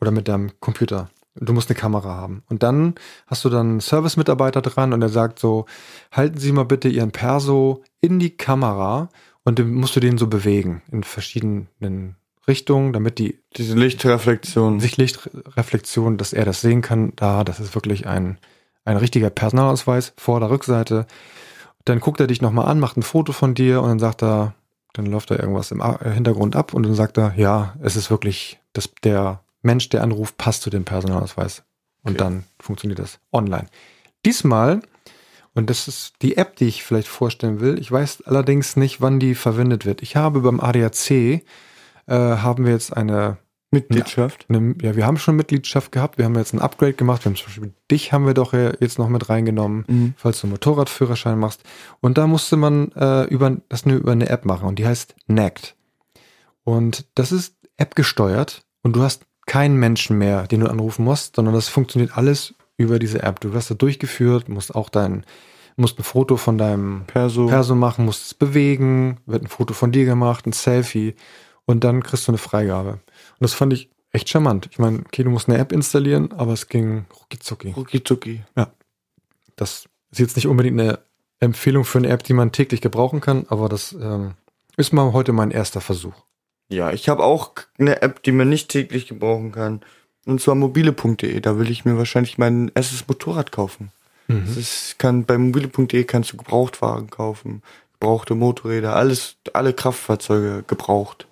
Oder 0.00 0.10
mit 0.10 0.28
deinem 0.28 0.52
Computer. 0.60 1.10
Du 1.34 1.52
musst 1.52 1.70
eine 1.70 1.78
Kamera 1.78 2.14
haben. 2.14 2.42
Und 2.48 2.62
dann 2.62 2.94
hast 3.26 3.44
du 3.44 3.50
dann 3.50 3.68
einen 3.68 3.80
Service-Mitarbeiter 3.80 4.62
dran 4.62 4.92
und 4.92 5.00
der 5.00 5.08
sagt 5.08 5.38
so, 5.38 5.66
halten 6.10 6.38
Sie 6.38 6.52
mal 6.52 6.64
bitte 6.64 6.88
Ihren 6.88 7.12
Perso 7.12 7.82
in 8.00 8.18
die 8.18 8.36
Kamera 8.36 9.08
und 9.44 9.58
dann 9.58 9.72
musst 9.72 9.94
du 9.96 10.00
den 10.00 10.18
so 10.18 10.26
bewegen 10.26 10.82
in 10.90 11.04
verschiedenen 11.04 12.16
Richtungen, 12.48 12.92
damit 12.92 13.18
die 13.18 13.40
Diese 13.56 13.76
Lichtreflexion. 13.76 14.80
Sichtlichtreflexion, 14.80 16.16
dass 16.16 16.32
er 16.32 16.44
das 16.44 16.60
sehen 16.60 16.82
kann, 16.82 17.12
da, 17.14 17.44
das 17.44 17.60
ist 17.60 17.74
wirklich 17.74 18.06
ein, 18.06 18.38
ein 18.84 18.96
richtiger 18.96 19.30
Personalausweis, 19.30 20.14
vor 20.16 20.40
der 20.40 20.50
Rückseite. 20.50 21.06
Dann 21.84 22.00
guckt 22.00 22.20
er 22.20 22.26
dich 22.26 22.42
nochmal 22.42 22.66
an, 22.66 22.80
macht 22.80 22.96
ein 22.96 23.02
Foto 23.02 23.32
von 23.32 23.54
dir 23.54 23.82
und 23.82 23.88
dann 23.88 23.98
sagt 23.98 24.22
er, 24.22 24.54
dann 24.92 25.06
läuft 25.06 25.30
da 25.30 25.36
irgendwas 25.36 25.70
im 25.70 25.80
äh, 25.80 26.10
Hintergrund 26.12 26.56
ab 26.56 26.74
und 26.74 26.84
dann 26.84 26.94
sagt 26.94 27.18
er, 27.18 27.34
ja, 27.36 27.74
es 27.82 27.96
ist 27.96 28.10
wirklich, 28.10 28.60
das, 28.72 28.90
der 29.04 29.42
Mensch, 29.62 29.88
der 29.88 30.02
anruft, 30.02 30.36
passt 30.38 30.62
zu 30.62 30.70
dem 30.70 30.84
Personalausweis. 30.84 31.64
Und 32.02 32.12
Okay. 32.12 32.18
dann 32.18 32.44
funktioniert 32.60 32.98
das 32.98 33.18
online. 33.32 33.66
Diesmal, 34.24 34.80
und 35.54 35.68
das 35.68 35.88
ist 35.88 36.14
die 36.22 36.36
App, 36.36 36.56
die 36.56 36.66
ich 36.66 36.84
vielleicht 36.84 37.08
vorstellen 37.08 37.60
will, 37.60 37.78
ich 37.78 37.90
weiß 37.90 38.22
allerdings 38.26 38.76
nicht, 38.76 39.00
wann 39.00 39.20
die 39.20 39.34
verwendet 39.34 39.84
wird. 39.84 40.02
Ich 40.02 40.16
habe 40.16 40.40
beim 40.40 40.60
ADAC, 40.60 41.10
äh, 41.10 41.42
haben 42.06 42.64
wir 42.64 42.72
jetzt 42.72 42.96
eine 42.96 43.38
Mitgliedschaft. 43.70 44.46
eine, 44.48 44.74
ja, 44.80 44.96
wir 44.96 45.06
haben 45.06 45.18
schon 45.18 45.36
Mitgliedschaft 45.36 45.92
gehabt, 45.92 46.16
wir 46.18 46.24
haben 46.24 46.34
jetzt 46.36 46.54
ein 46.54 46.60
Upgrade 46.60 46.94
gemacht, 46.94 47.24
wir 47.24 47.30
haben 47.30 47.36
zum 47.36 47.46
Beispiel 47.46 47.72
dich 47.90 48.12
haben 48.12 48.26
wir 48.26 48.34
doch 48.34 48.52
jetzt 48.54 48.98
noch 48.98 49.08
mit 49.08 49.28
reingenommen, 49.28 49.84
Mhm. 49.86 50.14
falls 50.16 50.40
du 50.40 50.46
einen 50.46 50.52
Motorradführerschein 50.52 51.38
machst. 51.38 51.62
Und 52.00 52.16
da 52.16 52.26
musste 52.26 52.56
man 52.56 52.92
äh, 52.92 53.24
über, 53.24 53.56
das 53.68 53.84
nur 53.84 53.96
über 53.98 54.12
eine 54.12 54.28
App 54.30 54.44
machen 54.44 54.66
und 54.66 54.78
die 54.78 54.86
heißt 54.86 55.14
Nackt. 55.26 55.76
Und 56.64 57.06
das 57.14 57.32
ist 57.32 57.56
App 57.76 57.94
gesteuert 57.94 58.62
und 58.82 58.96
du 58.96 59.02
hast 59.02 59.24
keinen 59.46 59.76
Menschen 59.76 60.18
mehr, 60.18 60.46
den 60.46 60.60
du 60.60 60.66
anrufen 60.70 61.04
musst, 61.04 61.36
sondern 61.36 61.54
das 61.54 61.68
funktioniert 61.68 62.16
alles 62.16 62.54
über 62.76 62.98
diese 62.98 63.22
App. 63.22 63.40
Du 63.40 63.52
wirst 63.52 63.70
da 63.70 63.74
durchgeführt, 63.74 64.48
musst 64.48 64.74
auch 64.74 64.88
dein, 64.88 65.24
musst 65.76 65.98
ein 65.98 66.04
Foto 66.04 66.36
von 66.36 66.58
deinem 66.58 67.04
Perso. 67.06 67.46
Perso 67.46 67.74
machen, 67.74 68.04
musst 68.04 68.26
es 68.26 68.34
bewegen, 68.34 69.18
wird 69.26 69.42
ein 69.42 69.48
Foto 69.48 69.74
von 69.74 69.92
dir 69.92 70.04
gemacht, 70.04 70.46
ein 70.46 70.52
Selfie 70.52 71.14
und 71.64 71.84
dann 71.84 72.02
kriegst 72.02 72.26
du 72.28 72.32
eine 72.32 72.38
Freigabe. 72.38 72.98
Und 73.40 73.44
das 73.44 73.54
fand 73.54 73.72
ich 73.72 73.90
echt 74.12 74.28
charmant. 74.28 74.68
Ich 74.70 74.78
meine, 74.78 75.00
okay, 75.00 75.22
du 75.22 75.30
musst 75.30 75.48
eine 75.48 75.58
App 75.58 75.72
installieren, 75.72 76.32
aber 76.32 76.52
es 76.52 76.68
ging 76.68 77.06
rucki 77.20 77.38
zucki. 77.38 77.72
Rucki 77.72 78.02
zucki. 78.02 78.42
Das 79.56 79.88
ist 80.10 80.18
jetzt 80.18 80.36
nicht 80.36 80.46
unbedingt 80.46 80.80
eine 80.80 80.98
Empfehlung 81.40 81.84
für 81.84 81.98
eine 81.98 82.08
App, 82.08 82.22
die 82.24 82.32
man 82.32 82.52
täglich 82.52 82.80
gebrauchen 82.80 83.20
kann, 83.20 83.46
aber 83.48 83.68
das 83.68 83.92
ähm, 83.92 84.34
ist 84.76 84.92
mal 84.92 85.12
heute 85.12 85.32
mein 85.32 85.50
erster 85.50 85.80
Versuch. 85.80 86.14
Ja, 86.68 86.92
ich 86.92 87.08
habe 87.08 87.24
auch 87.24 87.52
eine 87.78 88.02
App, 88.02 88.22
die 88.22 88.32
man 88.32 88.48
nicht 88.48 88.68
täglich 88.68 89.06
gebrauchen 89.06 89.52
kann. 89.52 89.80
Und 90.26 90.42
zwar 90.42 90.54
mobile.de. 90.54 91.40
Da 91.40 91.58
will 91.58 91.70
ich 91.70 91.86
mir 91.86 91.96
wahrscheinlich 91.96 92.36
mein 92.36 92.70
erstes 92.74 93.08
Motorrad 93.08 93.52
kaufen. 93.52 93.92
Das 94.28 94.58
ist, 94.58 94.98
kann, 94.98 95.24
bei 95.24 95.38
mobile.de 95.38 96.04
kannst 96.04 96.32
du 96.32 96.36
Gebrauchtwagen 96.36 97.08
kaufen, 97.08 97.62
gebrauchte 97.94 98.34
Motorräder, 98.34 98.94
alles, 98.94 99.36
alle 99.54 99.72
Kraftfahrzeuge 99.72 100.64
gebraucht. 100.66 101.26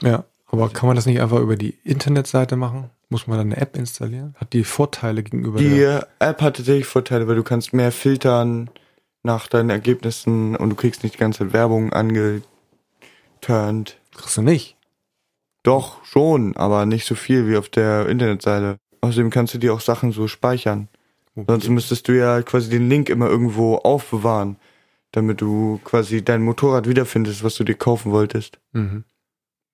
Ja, 0.00 0.24
aber 0.52 0.68
kann 0.68 0.86
man 0.86 0.96
das 0.96 1.06
nicht 1.06 1.20
einfach 1.20 1.40
über 1.40 1.56
die 1.56 1.78
Internetseite 1.82 2.56
machen? 2.56 2.90
Muss 3.08 3.26
man 3.26 3.38
dann 3.38 3.52
eine 3.52 3.60
App 3.60 3.76
installieren? 3.76 4.34
Hat 4.36 4.52
die 4.52 4.64
Vorteile 4.64 5.22
gegenüber 5.22 5.58
Die 5.58 5.70
der 5.70 6.08
App 6.18 6.40
hat 6.42 6.56
tatsächlich 6.56 6.86
Vorteile, 6.86 7.26
weil 7.26 7.36
du 7.36 7.42
kannst 7.42 7.72
mehr 7.72 7.90
filtern 7.90 8.70
nach 9.22 9.48
deinen 9.48 9.70
Ergebnissen 9.70 10.54
und 10.56 10.70
du 10.70 10.76
kriegst 10.76 11.02
nicht 11.02 11.14
die 11.14 11.18
ganze 11.18 11.40
Zeit 11.40 11.52
Werbung 11.52 11.92
angeturnt. 11.92 12.44
kriegst 14.14 14.36
du 14.36 14.42
nicht? 14.42 14.76
Doch, 15.62 16.04
schon, 16.04 16.56
aber 16.56 16.86
nicht 16.86 17.06
so 17.06 17.14
viel 17.14 17.48
wie 17.48 17.56
auf 17.56 17.68
der 17.68 18.08
Internetseite. 18.08 18.76
Außerdem 19.00 19.30
kannst 19.30 19.54
du 19.54 19.58
dir 19.58 19.72
auch 19.72 19.80
Sachen 19.80 20.12
so 20.12 20.28
speichern. 20.28 20.88
Sonst 21.34 21.68
müsstest 21.68 22.08
du 22.08 22.12
ja 22.12 22.42
quasi 22.42 22.68
den 22.68 22.88
Link 22.90 23.08
immer 23.08 23.28
irgendwo 23.28 23.76
aufbewahren, 23.76 24.56
damit 25.12 25.40
du 25.40 25.80
quasi 25.82 26.22
dein 26.22 26.42
Motorrad 26.42 26.86
wiederfindest, 26.88 27.42
was 27.42 27.56
du 27.56 27.64
dir 27.64 27.74
kaufen 27.74 28.12
wolltest. 28.12 28.58
Mhm. 28.72 29.04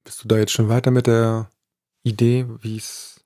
Bist 0.08 0.24
du 0.24 0.28
da 0.28 0.38
jetzt 0.38 0.52
schon 0.52 0.70
weiter 0.70 0.90
mit 0.90 1.06
der 1.06 1.50
Idee, 2.02 2.46
wie 2.62 2.78
es 2.78 3.20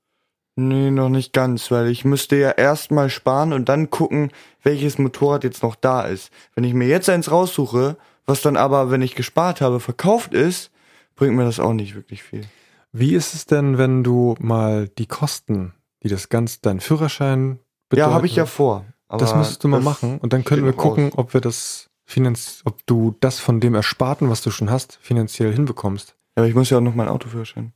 Nee, 0.57 0.91
noch 0.91 1.11
nicht 1.11 1.33
ganz, 1.33 1.71
weil 1.71 1.87
ich 1.87 2.05
müsste 2.05 2.35
ja 2.35 2.51
erstmal 2.51 3.09
sparen 3.09 3.53
und 3.53 3.69
dann 3.69 3.89
gucken, 3.89 4.33
welches 4.65 4.99
Motorrad 4.99 5.45
jetzt 5.45 5.63
noch 5.63 5.77
da 5.77 6.03
ist. 6.03 6.33
Wenn 6.57 6.65
ich 6.65 6.75
mir 6.75 6.89
jetzt 6.89 7.09
eins 7.09 7.31
raussuche, 7.31 7.97
was 8.27 8.43
dann 8.43 8.57
aber, 8.57 8.91
wenn 8.91 9.01
ich 9.01 9.15
gespart 9.15 9.61
habe, 9.61 9.79
verkauft 9.79 10.35
ist, 10.35 10.73
bringt 11.15 11.37
mir 11.37 11.45
das 11.45 11.61
auch 11.61 11.73
nicht 11.73 11.95
wirklich 11.95 12.25
viel. 12.25 12.43
Wie 12.91 13.15
ist 13.15 13.33
es 13.33 13.47
denn, 13.47 13.79
wenn 13.79 14.03
du 14.03 14.35
mal 14.41 14.89
die 14.89 15.07
Kosten, 15.07 15.75
die 16.03 16.09
das 16.09 16.31
Ganze, 16.31 16.59
dein 16.63 16.81
Führerschein 16.81 17.61
bedeuten, 17.89 18.11
ja, 18.11 18.13
habe 18.13 18.27
ich 18.27 18.35
ja 18.35 18.45
vor. 18.45 18.85
Das 19.09 19.37
müsstest 19.37 19.63
du 19.63 19.69
mal 19.69 19.81
machen 19.81 20.19
und 20.19 20.33
dann 20.33 20.43
können 20.43 20.65
wir 20.65 20.73
gucken, 20.73 21.13
ob 21.15 21.33
wir 21.33 21.41
das 21.41 21.91
finanz, 22.05 22.63
ob 22.65 22.85
du 22.87 23.15
das 23.21 23.39
von 23.39 23.61
dem 23.61 23.77
Ersparten, 23.77 24.29
was 24.29 24.43
du 24.43 24.51
schon 24.51 24.69
hast, 24.69 24.99
finanziell 25.01 25.53
hinbekommst. 25.53 26.17
Ja, 26.37 26.43
aber 26.43 26.47
ich 26.49 26.55
muss 26.55 26.71
ja 26.71 26.79
auch 26.79 26.83
noch 26.83 26.95
meinen 26.95 27.09
Autoführerschein. 27.09 27.73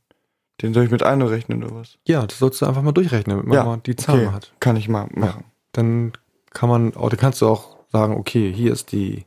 Den 0.61 0.73
soll 0.73 0.85
ich 0.85 0.91
mit 0.91 1.03
einrechnen 1.03 1.63
oder 1.63 1.75
was? 1.75 1.97
Ja, 2.07 2.25
das 2.25 2.39
sollst 2.39 2.61
du 2.61 2.65
einfach 2.65 2.81
mal 2.81 2.91
durchrechnen, 2.91 3.37
damit 3.37 3.47
man 3.47 3.55
Ja, 3.57 3.63
mal 3.63 3.77
die 3.77 3.95
Zahlen 3.95 4.25
okay. 4.27 4.33
hat. 4.35 4.53
Kann 4.59 4.75
ich 4.75 4.89
mal 4.89 5.07
machen. 5.13 5.43
Dann 5.73 6.13
kann 6.51 6.67
man, 6.69 6.91
oder 6.93 7.15
kannst 7.17 7.41
du 7.41 7.47
auch 7.47 7.77
sagen, 7.91 8.15
okay, 8.17 8.51
hier 8.51 8.73
ist 8.73 8.91
die, 8.91 9.25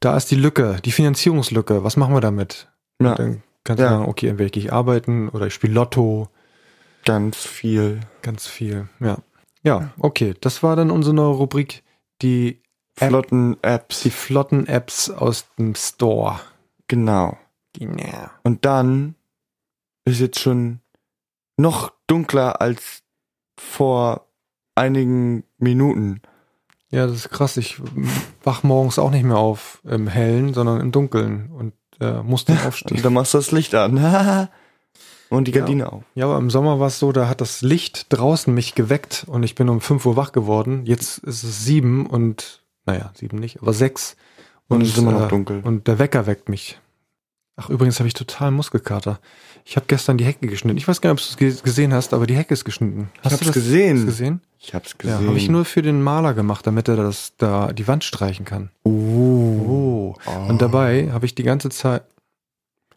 da 0.00 0.16
ist 0.16 0.30
die 0.32 0.36
Lücke, 0.36 0.78
die 0.84 0.90
Finanzierungslücke, 0.90 1.84
was 1.84 1.96
machen 1.96 2.14
wir 2.14 2.20
damit? 2.20 2.68
Ja, 3.00 3.14
Dann 3.14 3.42
kannst 3.62 3.80
Ja. 3.80 3.90
du 3.90 3.94
sagen, 3.98 4.08
okay, 4.10 4.26
entweder 4.28 4.50
gehe 4.50 4.64
ich 4.64 4.72
arbeiten 4.72 5.28
oder 5.28 5.46
ich 5.46 5.54
spiele 5.54 5.74
Lotto, 5.74 6.28
ganz 7.04 7.36
viel. 7.46 8.00
ganz 8.22 8.46
viel, 8.48 8.88
ja. 9.00 9.18
Ja, 9.62 9.92
okay, 10.00 10.34
das 10.40 10.64
war 10.64 10.74
dann 10.74 10.90
unsere 10.90 11.14
neue 11.14 11.34
Rubrik, 11.36 11.84
die 12.20 12.60
App- 12.98 13.08
Flotten 13.08 13.56
Apps. 13.62 14.00
Die 14.02 14.10
flotten 14.10 14.66
Apps 14.66 15.08
aus 15.08 15.46
dem 15.56 15.76
Store. 15.76 16.40
Genau. 16.88 17.38
Genau. 17.72 18.30
Und 18.42 18.64
dann 18.64 19.14
ist 20.04 20.20
jetzt 20.20 20.38
schon 20.40 20.80
noch 21.56 21.92
dunkler 22.06 22.60
als 22.60 23.02
vor 23.58 24.26
einigen 24.74 25.44
Minuten. 25.58 26.20
Ja, 26.90 27.06
das 27.06 27.16
ist 27.16 27.30
krass. 27.30 27.56
Ich 27.56 27.80
wach 28.42 28.62
morgens 28.62 28.98
auch 28.98 29.10
nicht 29.10 29.24
mehr 29.24 29.38
auf 29.38 29.80
im 29.84 30.08
Hellen, 30.08 30.54
sondern 30.54 30.80
im 30.80 30.92
Dunkeln 30.92 31.50
und 31.50 31.72
äh, 32.00 32.22
muss 32.22 32.44
dann 32.44 32.56
Und 32.60 32.66
aufstehen. 32.66 33.02
dann 33.02 33.12
machst 33.14 33.34
du 33.34 33.38
das 33.38 33.52
Licht 33.52 33.74
an. 33.74 33.98
Und 35.30 35.48
die 35.48 35.52
Gardine 35.52 35.90
auf. 35.90 36.02
Ja, 36.14 36.26
aber 36.26 36.36
im 36.36 36.50
Sommer 36.50 36.78
war 36.78 36.88
es 36.88 36.98
so, 36.98 37.10
da 37.10 37.26
hat 37.26 37.40
das 37.40 37.62
Licht 37.62 38.06
draußen 38.10 38.52
mich 38.52 38.74
geweckt 38.74 39.24
und 39.26 39.44
ich 39.44 39.54
bin 39.54 39.70
um 39.70 39.80
5 39.80 40.04
Uhr 40.04 40.14
wach 40.14 40.32
geworden. 40.32 40.84
Jetzt 40.84 41.20
ist 41.20 41.42
es 41.42 41.64
sieben 41.64 42.04
und, 42.04 42.62
naja, 42.84 43.12
sieben 43.14 43.38
nicht, 43.38 43.62
aber 43.62 43.72
sechs. 43.72 44.16
Und 44.68 44.82
es 44.82 44.88
ist 44.90 44.98
immer 44.98 45.12
noch 45.12 45.24
äh, 45.24 45.28
dunkel. 45.28 45.62
Und 45.64 45.86
der 45.88 45.98
Wecker 45.98 46.26
weckt 46.26 46.50
mich. 46.50 46.81
Ach, 47.56 47.68
übrigens 47.68 47.98
habe 47.98 48.06
ich 48.08 48.14
total 48.14 48.50
Muskelkater. 48.50 49.20
Ich 49.64 49.76
habe 49.76 49.86
gestern 49.86 50.16
die 50.18 50.24
Hecke 50.24 50.46
geschnitten. 50.46 50.78
Ich 50.78 50.88
weiß 50.88 51.00
gar 51.00 51.12
nicht, 51.12 51.22
ob 51.32 51.38
du 51.38 51.46
es 51.46 51.62
gesehen 51.62 51.92
hast, 51.92 52.14
aber 52.14 52.26
die 52.26 52.34
Hecke 52.36 52.54
ist 52.54 52.64
geschnitten. 52.64 53.10
Hast 53.22 53.32
hab's 53.32 53.38
du 53.40 53.44
das 53.46 53.54
gesehen. 53.54 54.06
gesehen? 54.06 54.40
Ich 54.58 54.74
hab's 54.74 54.92
Ja, 55.02 55.12
gesehen. 55.16 55.28
habe 55.28 55.38
ich 55.38 55.48
nur 55.48 55.64
für 55.64 55.82
den 55.82 56.02
Maler 56.02 56.34
gemacht, 56.34 56.66
damit 56.66 56.88
er 56.88 56.96
das 56.96 57.34
da 57.36 57.72
die 57.72 57.86
Wand 57.86 58.04
streichen 58.04 58.44
kann. 58.44 58.70
Oh. 58.84 60.14
Oh. 60.26 60.30
Und 60.48 60.62
dabei 60.62 61.10
habe 61.12 61.26
ich 61.26 61.34
die 61.34 61.42
ganze 61.42 61.68
Zeit 61.70 62.04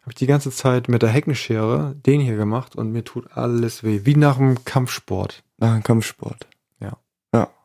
habe 0.02 0.12
ich 0.12 0.16
die 0.16 0.26
ganze 0.28 0.52
Zeit 0.52 0.88
mit 0.88 1.02
der 1.02 1.08
Heckenschere 1.08 1.96
den 2.06 2.20
hier 2.20 2.36
gemacht 2.36 2.76
und 2.76 2.92
mir 2.92 3.02
tut 3.04 3.32
alles 3.36 3.82
weh, 3.82 4.02
wie 4.04 4.14
nach 4.14 4.36
dem 4.36 4.64
Kampfsport. 4.64 5.42
Nach 5.58 5.72
dem 5.74 5.82
Kampfsport. 5.82 6.46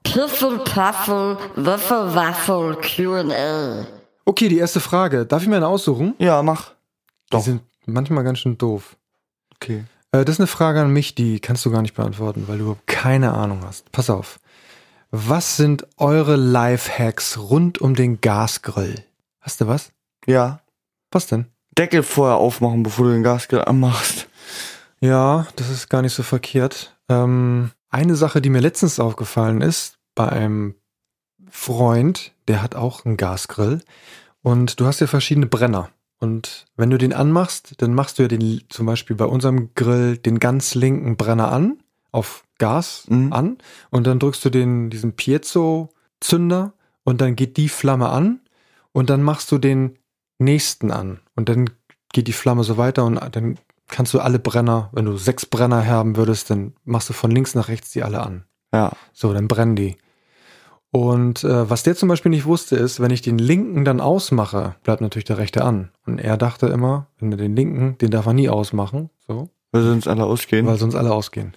Piffel, 0.04 0.60
Paffel, 0.60 1.38
Wiffel, 1.56 2.15
Waffel, 2.15 2.75
Q&A. 2.75 3.86
Okay, 4.25 4.49
die 4.49 4.58
erste 4.58 4.80
Frage. 4.80 5.25
Darf 5.25 5.43
ich 5.43 5.47
mir 5.47 5.58
eine 5.58 5.67
aussuchen? 5.67 6.15
Ja, 6.17 6.41
mach. 6.43 6.71
Die 7.31 7.37
Doch. 7.37 7.43
sind 7.43 7.61
manchmal 7.85 8.23
ganz 8.23 8.39
schön 8.39 8.57
doof. 8.57 8.97
Okay. 9.55 9.85
Äh, 10.11 10.25
das 10.25 10.35
ist 10.35 10.39
eine 10.39 10.47
Frage 10.47 10.81
an 10.81 10.91
mich, 10.91 11.15
die 11.15 11.39
kannst 11.39 11.65
du 11.65 11.71
gar 11.71 11.81
nicht 11.81 11.95
beantworten, 11.95 12.47
weil 12.47 12.57
du 12.57 12.63
überhaupt 12.63 12.87
keine 12.87 13.33
Ahnung 13.33 13.61
hast. 13.65 13.91
Pass 13.91 14.09
auf. 14.09 14.39
Was 15.11 15.57
sind 15.57 15.87
eure 15.97 16.35
Lifehacks 16.35 17.37
rund 17.37 17.79
um 17.79 17.95
den 17.95 18.21
Gasgrill? 18.21 19.03
Hast 19.39 19.61
du 19.61 19.67
was? 19.67 19.91
Ja. 20.25 20.61
Was 21.11 21.27
denn? 21.27 21.47
Deckel 21.77 22.03
vorher 22.03 22.37
aufmachen, 22.37 22.83
bevor 22.83 23.05
du 23.05 23.11
den 23.13 23.23
Gasgrill 23.23 23.61
anmachst. 23.61 24.27
Ja, 24.99 25.47
das 25.55 25.69
ist 25.69 25.89
gar 25.89 26.01
nicht 26.01 26.13
so 26.13 26.23
verkehrt. 26.23 26.95
Ähm, 27.09 27.71
eine 27.89 28.15
Sache, 28.15 28.41
die 28.41 28.49
mir 28.49 28.61
letztens 28.61 28.99
aufgefallen 28.99 29.61
ist, 29.61 29.97
bei 30.15 30.29
einem 30.29 30.75
Freund, 31.49 32.33
der 32.47 32.61
hat 32.61 32.75
auch 32.75 33.03
einen 33.05 33.17
Gasgrill 33.17 33.81
und 34.41 34.79
du 34.79 34.85
hast 34.85 35.01
ja 35.01 35.07
verschiedene 35.07 35.47
Brenner. 35.47 35.89
Und 36.21 36.67
wenn 36.77 36.89
du 36.91 36.97
den 36.97 37.13
anmachst, 37.13 37.73
dann 37.81 37.93
machst 37.93 38.17
du 38.17 38.21
ja 38.23 38.27
den, 38.29 38.62
zum 38.69 38.86
Beispiel 38.86 39.15
bei 39.15 39.25
unserem 39.25 39.71
Grill, 39.75 40.17
den 40.17 40.39
ganz 40.39 40.75
linken 40.75 41.17
Brenner 41.17 41.51
an, 41.51 41.79
auf 42.12 42.43
Gas 42.60 43.05
Mhm. 43.10 43.34
an, 43.34 43.57
und 43.89 44.05
dann 44.05 44.19
drückst 44.19 44.45
du 44.45 44.49
den, 44.51 44.89
diesen 44.91 45.13
Piezo-Zünder 45.15 46.73
und 47.03 47.21
dann 47.21 47.36
geht 47.36 47.57
die 47.57 47.69
Flamme 47.69 48.10
an 48.10 48.39
und 48.91 49.10
dann 49.10 49.23
machst 49.23 49.51
du 49.51 49.57
den 49.57 49.97
nächsten 50.38 50.91
an 50.91 51.19
und 51.36 51.49
dann 51.49 51.69
geht 52.13 52.27
die 52.27 52.34
Flamme 52.34 52.63
so 52.63 52.77
weiter 52.77 53.03
und 53.03 53.19
dann 53.36 53.57
kannst 53.88 54.13
du 54.13 54.19
alle 54.19 54.39
Brenner, 54.39 54.89
wenn 54.93 55.05
du 55.05 55.17
sechs 55.17 55.45
Brenner 55.45 55.86
haben 55.88 56.15
würdest, 56.17 56.49
dann 56.49 56.73
machst 56.86 57.10
du 57.10 57.13
von 57.13 57.31
links 57.31 57.55
nach 57.55 57.67
rechts 57.67 57.91
die 57.91 58.03
alle 58.03 58.21
an. 58.21 58.45
Ja. 58.73 58.91
So, 59.12 59.34
dann 59.34 59.47
brennen 59.47 59.75
die. 59.75 59.97
Und 60.91 61.43
äh, 61.45 61.69
was 61.69 61.84
der 61.84 61.95
zum 61.95 62.10
Beispiel 62.10 62.32
nicht 62.32 62.45
wusste, 62.45 62.75
ist, 62.75 62.99
wenn 62.99 63.12
ich 63.12 63.21
den 63.21 63.38
linken 63.38 63.86
dann 63.86 64.01
ausmache, 64.01 64.75
bleibt 64.84 65.01
natürlich 65.01 65.25
der 65.25 65.38
rechte 65.38 65.63
an. 65.63 65.89
Und 66.06 66.19
er 66.19 66.38
dachte 66.38 66.67
immer, 66.67 67.08
wenn 67.19 67.32
er 67.32 67.38
den 67.38 67.56
linken, 67.56 67.97
den 67.99 68.12
darf 68.12 68.25
er 68.25 68.34
nie 68.34 68.49
ausmachen. 68.49 69.10
So. 69.25 69.49
Weil 69.73 69.84
sonst 69.84 70.08
alle 70.08 70.25
ausgehen. 70.25 70.67
weil 70.67 70.77
sonst 70.77 70.95
alle 70.95 71.13
ausgehen. 71.13 71.54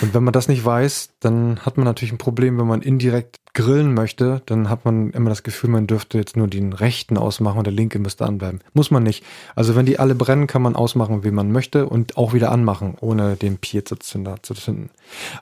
Und 0.00 0.14
wenn 0.14 0.24
man 0.24 0.32
das 0.32 0.48
nicht 0.48 0.64
weiß, 0.64 1.10
dann 1.20 1.60
hat 1.60 1.76
man 1.76 1.84
natürlich 1.84 2.10
ein 2.10 2.18
Problem, 2.18 2.58
wenn 2.58 2.66
man 2.66 2.82
indirekt 2.82 3.38
grillen 3.54 3.94
möchte, 3.94 4.42
dann 4.46 4.68
hat 4.68 4.84
man 4.84 5.10
immer 5.10 5.30
das 5.30 5.44
Gefühl, 5.44 5.70
man 5.70 5.86
dürfte 5.86 6.18
jetzt 6.18 6.36
nur 6.36 6.48
den 6.48 6.72
rechten 6.72 7.16
ausmachen 7.16 7.58
und 7.58 7.66
der 7.66 7.72
linke 7.72 8.00
müsste 8.00 8.26
anbleiben. 8.26 8.60
Muss 8.72 8.90
man 8.90 9.04
nicht. 9.04 9.24
Also 9.54 9.76
wenn 9.76 9.86
die 9.86 10.00
alle 10.00 10.16
brennen, 10.16 10.48
kann 10.48 10.62
man 10.62 10.74
ausmachen, 10.74 11.22
wie 11.22 11.30
man 11.30 11.52
möchte 11.52 11.86
und 11.86 12.16
auch 12.16 12.32
wieder 12.32 12.50
anmachen, 12.50 12.96
ohne 13.00 13.36
den 13.36 13.58
Piezo-Zünder 13.58 14.42
zu 14.42 14.54
zünden. 14.54 14.90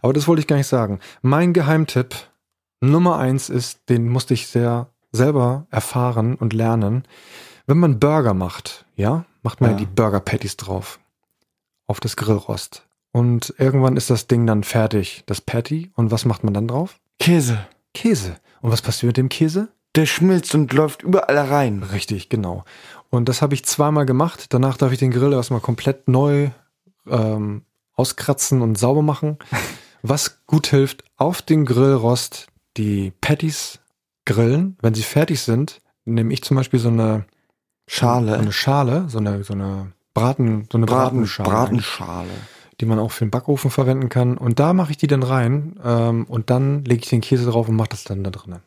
Aber 0.03 0.13
das 0.13 0.29
wollte 0.29 0.41
ich 0.41 0.47
gar 0.47 0.57
nicht 0.57 0.67
sagen. 0.67 1.01
Mein 1.23 1.55
Geheimtipp 1.55 2.15
Nummer 2.81 3.19
eins 3.19 3.49
ist, 3.51 3.89
den 3.89 4.09
musste 4.09 4.35
ich 4.35 4.47
sehr 4.47 4.89
selber 5.13 5.67
erfahren 5.71 6.35
und 6.37 6.53
lernen. 6.53 7.05
Wenn 7.67 7.79
man 7.79 7.99
Burger 8.01 8.35
macht, 8.35 8.85
ja, 8.97 9.25
macht 9.43 9.61
man 9.61 9.73
Ja. 9.73 9.77
die 9.77 9.87
Burger 9.87 10.21
Patties 10.21 10.57
drauf. 10.57 10.99
Auf 11.87 12.01
das 12.01 12.17
Grillrost. 12.17 12.87
Und 13.13 13.55
irgendwann 13.59 13.97
ist 13.97 14.11
das 14.11 14.29
Ding 14.29 14.47
dann 14.47 14.63
fertig, 14.63 15.25
das 15.27 15.41
Patty. 15.41 15.91
Und 15.97 16.11
was 16.11 16.25
macht 16.25 16.45
man 16.45 16.55
dann 16.55 16.69
drauf? 16.69 17.01
Käse. 17.19 17.59
Käse. 17.93 18.37
Und 18.61 18.71
was 18.71 18.83
passiert 18.83 19.09
mit 19.09 19.17
dem 19.17 19.29
Käse? 19.29 19.69
Der 19.97 20.07
schmilzt 20.07 20.55
und 20.55 20.73
läuft 20.73 21.03
überall 21.03 21.37
rein. 21.37 21.83
Richtig, 21.83 22.29
genau. 22.29 22.65
Und 23.11 23.29
das 23.29 23.43
habe 23.43 23.55
ich 23.55 23.65
zweimal 23.65 24.07
gemacht. 24.07 24.47
Danach 24.55 24.77
darf 24.77 24.93
ich 24.93 25.01
den 25.01 25.11
Grill 25.11 25.33
erstmal 25.33 25.61
komplett 25.61 26.07
neu 26.07 26.51
ähm, 27.09 27.63
auskratzen 27.95 28.63
und 28.63 28.79
sauber 28.79 29.03
machen. 29.03 29.39
Was 30.03 30.47
gut 30.47 30.69
hilft, 30.69 31.03
auf 31.17 31.43
den 31.43 31.65
Grillrost 31.67 32.47
die 32.81 33.13
Patties 33.21 33.81
grillen. 34.25 34.77
Wenn 34.81 34.95
sie 34.95 35.03
fertig 35.03 35.41
sind, 35.41 35.81
nehme 36.05 36.33
ich 36.33 36.43
zum 36.43 36.57
Beispiel 36.57 36.81
so 36.81 36.89
eine 36.89 37.27
Schale. 37.87 38.39
eine 38.39 38.53
Schale, 38.53 39.05
so 39.09 39.19
eine, 39.19 39.45
so 39.45 39.53
eine 39.55 39.93
Braten, 40.15 40.67
so 40.71 40.79
eine 40.79 40.87
Braten, 40.87 41.19
Bratenschale, 41.19 41.49
Bratenschale. 41.51 42.31
die 42.81 42.87
man 42.87 42.99
auch 42.99 43.11
für 43.13 43.25
den 43.25 43.31
Backofen 43.31 43.71
verwenden 43.71 44.09
kann. 44.09 44.39
Und 44.39 44.59
da 44.59 44.73
mache 44.73 44.93
ich 44.93 44.97
die 44.97 45.07
dann 45.07 45.23
rein 45.23 45.79
ähm, 45.85 46.25
und 46.27 46.51
dann 46.51 46.85
lege 46.85 47.03
ich 47.03 47.11
den 47.11 47.21
Käse 47.21 47.51
drauf 47.51 47.69
und 47.69 47.77
mache 47.77 47.91
das 47.91 48.05
dann 48.05 48.25
da 48.25 48.31
drinnen. 48.31 48.63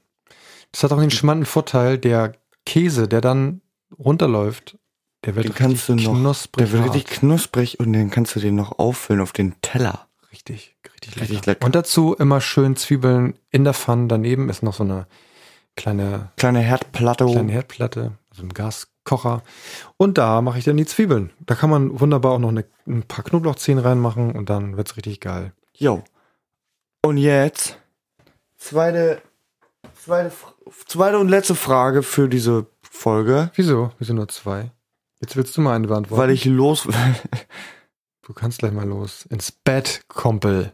Das 0.71 0.83
hat 0.83 0.91
auch 0.91 0.99
den 0.99 1.11
schmanden 1.11 1.45
Vorteil, 1.45 1.97
der 1.97 2.33
Käse, 2.65 3.07
der 3.07 3.21
dann 3.21 3.61
runterläuft, 3.97 4.77
der 5.25 5.35
wird 5.35 5.45
Den 5.45 5.55
kannst 5.55 5.87
du 5.87 5.93
richtig 5.93 6.07
noch, 6.11 6.19
knusprig. 6.19 6.65
der 6.65 6.71
wird 6.73 6.83
hart. 6.83 6.95
richtig 6.95 7.17
knusprig 7.19 7.79
und 7.79 7.93
den 7.93 8.09
kannst 8.09 8.35
du 8.35 8.39
den 8.39 8.55
noch 8.55 8.77
auffüllen 8.79 9.21
auf 9.21 9.31
den 9.31 9.55
Teller. 9.61 10.07
richtig, 10.31 10.72
richtig, 11.07 11.21
Richtig 11.21 11.37
lecker. 11.45 11.51
lecker. 11.51 11.65
Und 11.65 11.75
dazu 11.75 12.13
immer 12.15 12.41
schön 12.41 12.75
Zwiebeln 12.75 13.37
in 13.51 13.63
der 13.63 13.73
Pfanne. 13.73 14.07
Daneben 14.07 14.49
ist 14.49 14.63
noch 14.63 14.73
so 14.73 14.83
eine 14.83 15.07
kleine, 15.75 16.31
Kleine 16.37 16.59
Herdplatte. 16.59 17.25
kleine 17.25 17.51
Herdplatte, 17.51 18.11
also 18.29 18.43
ein 18.43 18.49
Gaskocher. 18.49 19.41
Und 19.97 20.17
da 20.17 20.41
mache 20.41 20.59
ich 20.59 20.65
dann 20.65 20.77
die 20.77 20.85
Zwiebeln. 20.85 21.31
Da 21.39 21.55
kann 21.55 21.69
man 21.69 21.99
wunderbar 21.99 22.33
auch 22.33 22.39
noch 22.39 22.49
eine, 22.49 22.65
ein 22.87 23.03
paar 23.03 23.23
Knoblauchzehen 23.23 23.79
reinmachen 23.79 24.31
und 24.35 24.49
dann 24.49 24.77
wird's 24.77 24.97
richtig 24.97 25.19
geil. 25.19 25.53
Jo. 25.75 26.03
Und 27.01 27.17
jetzt 27.17 27.77
zweite, 28.57 29.21
zweite, 29.95 30.31
zweite 30.87 31.19
und 31.19 31.27
letzte 31.29 31.55
Frage 31.55 32.03
für 32.03 32.29
diese 32.29 32.67
Folge, 32.81 33.51
Wieso? 33.55 33.91
Wieso 33.97 34.13
nur 34.13 34.27
zwei? 34.29 34.71
Jetzt 35.19 35.35
willst 35.35 35.57
du 35.57 35.61
mal 35.61 35.75
eine 35.75 35.87
beantworten. 35.87 36.21
weil 36.21 36.29
ich 36.29 36.45
los 36.45 36.85
will. 36.85 36.93
Du 38.21 38.33
kannst 38.33 38.59
gleich 38.59 38.71
mal 38.71 38.87
los. 38.87 39.25
Ins 39.25 39.51
Bett, 39.51 40.01
Kumpel. 40.07 40.71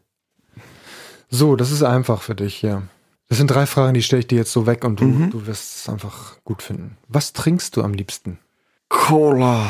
So, 1.30 1.56
das 1.56 1.72
ist 1.72 1.84
einfach 1.84 2.22
für 2.22 2.36
dich, 2.36 2.62
ja. 2.62 2.84
Das 3.28 3.38
sind 3.38 3.48
drei 3.52 3.66
Fragen, 3.68 3.94
die 3.94 4.02
stelle 4.02 4.22
ich 4.22 4.28
dir 4.28 4.38
jetzt 4.40 4.52
so 4.52 4.66
weg 4.66 4.84
und 4.84 5.00
du, 5.00 5.06
Mhm. 5.06 5.30
du 5.30 5.46
wirst 5.46 5.76
es 5.82 5.90
einfach 5.90 6.38
gut 6.44 6.64
finden. 6.64 6.98
Was 7.08 7.34
trinkst 7.34 7.76
du 7.78 7.84
am 7.84 7.94
liebsten? 7.94 8.40
Cola. 8.90 9.70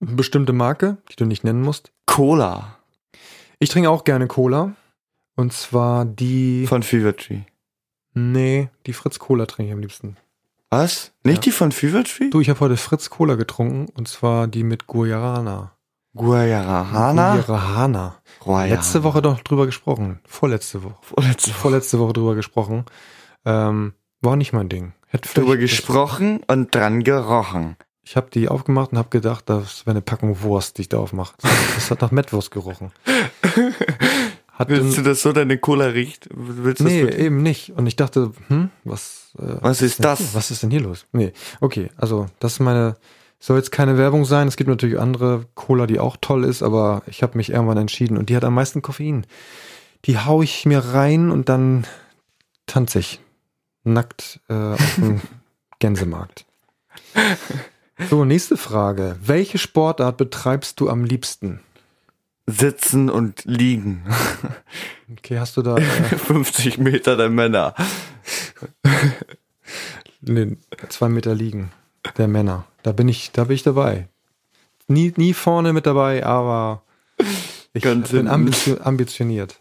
Eine 0.00 0.12
bestimmte 0.12 0.54
Marke, 0.54 0.96
die 1.10 1.16
du 1.16 1.26
nicht 1.26 1.44
nennen 1.44 1.60
musst? 1.60 1.92
Cola. 2.06 2.78
Ich 3.58 3.68
trinke 3.68 3.90
auch 3.90 4.04
gerne 4.04 4.26
Cola. 4.28 4.74
Und 5.36 5.52
zwar 5.52 6.04
die. 6.06 6.66
Von 6.66 6.82
Fever 6.82 7.14
Tree. 7.16 7.40
nee, 8.14 8.68
die 8.86 8.92
Fritz 8.94 9.18
Cola 9.18 9.46
trinke 9.46 9.68
ich 9.68 9.74
am 9.74 9.80
liebsten. 9.80 10.16
Was? 10.70 11.12
Nicht 11.24 11.36
Ja. 11.38 11.40
die 11.42 11.50
von 11.52 11.72
Fever 11.72 12.02
Tree? 12.04 12.30
Du, 12.30 12.40
ich 12.40 12.48
habe 12.48 12.60
heute 12.60 12.76
Fritz 12.76 13.10
Cola 13.10 13.34
getrunken 13.34 13.86
und 13.94 14.08
zwar 14.08 14.46
die 14.48 14.64
mit 14.64 14.86
Guayana. 14.86 15.72
Guayarahana? 16.16 17.44
Guayana. 17.46 18.16
Letzte 18.66 19.04
Woche 19.04 19.22
doch 19.22 19.40
drüber 19.40 19.66
gesprochen. 19.66 20.20
Vorletzte 20.26 20.82
Woche. 20.82 20.96
Vorletzte 21.02 21.50
Woche. 21.50 21.58
Vorletzte 21.58 21.98
Woche 21.98 22.12
drüber 22.12 22.34
gesprochen. 22.34 22.84
Ähm, 23.44 23.94
war 24.20 24.36
nicht 24.36 24.52
mein 24.52 24.68
Ding. 24.68 24.92
Hätte 25.06 25.28
Drüber 25.32 25.56
gesprochen 25.56 26.40
und 26.46 26.74
dran 26.74 27.04
gerochen. 27.04 27.76
Ich 28.02 28.16
habe 28.16 28.28
die 28.30 28.48
aufgemacht 28.48 28.92
und 28.92 28.98
habe 28.98 29.08
gedacht, 29.10 29.48
das 29.48 29.86
wäre 29.86 29.92
eine 29.92 30.02
Packung 30.02 30.42
Wurst, 30.42 30.78
die 30.78 30.82
ich 30.82 30.88
da 30.88 30.98
aufmache. 30.98 31.34
Das 31.74 31.90
hat 31.90 32.00
nach 32.00 32.10
Mettwurst 32.10 32.50
gerochen. 32.50 32.92
Hat 34.52 34.68
Willst 34.68 34.98
du, 34.98 35.02
dass 35.02 35.22
so 35.22 35.32
deine 35.32 35.56
Cola 35.56 35.86
riecht? 35.86 36.28
Willst 36.34 36.82
nee, 36.82 37.00
eben 37.00 37.42
nicht. 37.42 37.70
Und 37.70 37.86
ich 37.86 37.96
dachte, 37.96 38.32
hm, 38.48 38.68
was, 38.84 39.32
äh, 39.38 39.54
Was 39.62 39.80
ist 39.80 40.04
das? 40.04 40.18
Hier? 40.18 40.28
Was 40.34 40.50
ist 40.50 40.62
denn 40.62 40.70
hier 40.70 40.82
los? 40.82 41.06
Nee, 41.12 41.32
okay, 41.62 41.88
also 41.96 42.26
das 42.40 42.52
ist 42.52 42.60
meine, 42.60 42.96
soll 43.40 43.56
jetzt 43.56 43.72
keine 43.72 43.96
Werbung 43.96 44.26
sein. 44.26 44.46
Es 44.46 44.56
gibt 44.56 44.68
natürlich 44.68 45.00
andere 45.00 45.46
Cola, 45.54 45.86
die 45.86 45.98
auch 45.98 46.18
toll 46.20 46.44
ist, 46.44 46.62
aber 46.62 47.02
ich 47.06 47.22
habe 47.22 47.38
mich 47.38 47.50
irgendwann 47.50 47.78
entschieden 47.78 48.18
und 48.18 48.28
die 48.28 48.36
hat 48.36 48.44
am 48.44 48.54
meisten 48.54 48.82
Koffein. 48.82 49.26
Die 50.04 50.18
hau 50.18 50.42
ich 50.42 50.66
mir 50.66 50.78
rein 50.78 51.30
und 51.30 51.48
dann 51.48 51.86
tanze 52.66 53.00
ich 53.00 53.20
nackt 53.82 54.40
äh, 54.48 54.54
auf 54.54 54.94
dem 54.96 55.22
Gänsemarkt. 55.78 56.44
So, 58.10 58.24
nächste 58.26 58.58
Frage. 58.58 59.16
Welche 59.22 59.56
Sportart 59.58 60.18
betreibst 60.18 60.78
du 60.78 60.90
am 60.90 61.04
liebsten? 61.04 61.60
Sitzen 62.46 63.10
und 63.10 63.44
liegen. 63.44 64.04
Okay, 65.12 65.40
hast 65.40 65.56
du 65.56 65.62
da 65.62 65.76
äh, 65.76 65.80
50 66.18 66.78
Meter 66.78 67.16
der 67.16 67.30
Männer. 67.30 67.74
nee, 70.20 70.56
zwei 70.88 71.08
Meter 71.08 71.34
liegen 71.34 71.72
der 72.16 72.28
Männer? 72.28 72.64
Da 72.82 72.92
bin 72.92 73.08
ich, 73.08 73.32
da 73.32 73.44
bin 73.44 73.54
ich 73.54 73.62
dabei. 73.62 74.08
Nie, 74.88 75.12
nie 75.16 75.34
vorne 75.34 75.72
mit 75.72 75.86
dabei, 75.86 76.24
aber 76.24 76.82
ich 77.72 77.82
Ganz 77.82 78.10
bin 78.10 78.26
ambitioniert. 78.28 79.60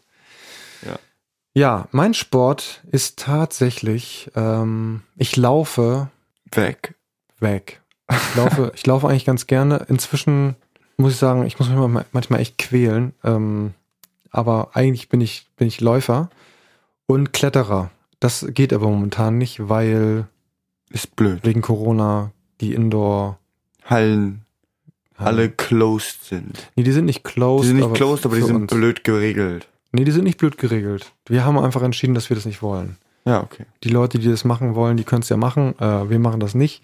Ja. 0.86 0.98
Ja, 1.54 1.88
mein 1.92 2.14
Sport 2.14 2.82
ist 2.92 3.20
tatsächlich, 3.20 4.32
ähm, 4.36 5.02
ich 5.18 5.36
laufe 5.36 6.10
Weg. 6.52 6.96
weg. 7.40 7.82
Ich 8.10 8.36
laufe, 8.36 8.72
ich 8.76 8.86
laufe 8.88 9.08
eigentlich 9.08 9.26
ganz 9.26 9.46
gerne. 9.46 9.86
Inzwischen 9.90 10.56
muss 10.98 11.14
ich 11.14 11.20
sagen, 11.20 11.46
ich 11.46 11.60
muss 11.60 11.70
mich 11.70 11.78
mal- 11.78 12.06
manchmal 12.12 12.40
echt 12.40 12.58
quälen. 12.58 13.14
Ähm, 13.24 13.74
aber 14.32 14.72
eigentlich 14.74 15.10
bin 15.10 15.22
ich, 15.22 15.48
bin 15.58 15.68
ich 15.68 15.80
Läufer 15.82 16.30
und 17.06 17.34
Kletterer. 17.34 17.92
Das 18.20 18.46
geht 18.50 18.74
aber 18.74 18.88
momentan 18.88 19.38
nicht, 19.38 19.70
weil 19.70 20.28
Ist 20.90 21.16
blöd. 21.16 21.40
wegen 21.44 21.62
Corona 21.62 22.32
die 22.62 22.74
Indoor 22.74 23.40
Hallen 23.86 24.46
alle 25.16 25.50
closed 25.50 26.24
sind. 26.26 26.72
Nee, 26.76 26.84
die 26.84 26.92
sind 26.92 27.06
nicht 27.06 27.24
closed. 27.24 27.64
Die 27.64 27.68
sind 27.68 27.78
nicht 27.78 27.94
closed, 27.94 28.26
aber 28.26 28.36
die 28.36 28.42
sind 28.42 28.56
uns. 28.56 28.74
blöd 28.74 29.04
geregelt. 29.04 29.68
Nee, 29.92 30.04
die 30.04 30.12
sind 30.12 30.24
nicht 30.24 30.38
blöd 30.38 30.58
geregelt. 30.58 31.12
Wir 31.26 31.46
haben 31.46 31.58
einfach 31.58 31.82
entschieden, 31.82 32.14
dass 32.14 32.30
wir 32.30 32.36
das 32.36 32.46
nicht 32.46 32.62
wollen. 32.62 32.98
Ja, 33.26 33.42
okay. 33.42 33.66
Die 33.84 33.90
Leute, 33.90 34.20
die 34.20 34.30
das 34.30 34.46
machen 34.46 34.76
wollen, 34.76 34.98
die 34.98 35.04
können 35.04 35.22
es 35.22 35.30
ja 35.30 35.38
machen. 35.38 35.78
Äh, 35.80 36.10
wir 36.10 36.20
machen 36.20 36.40
das 36.40 36.56
nicht. 36.56 36.84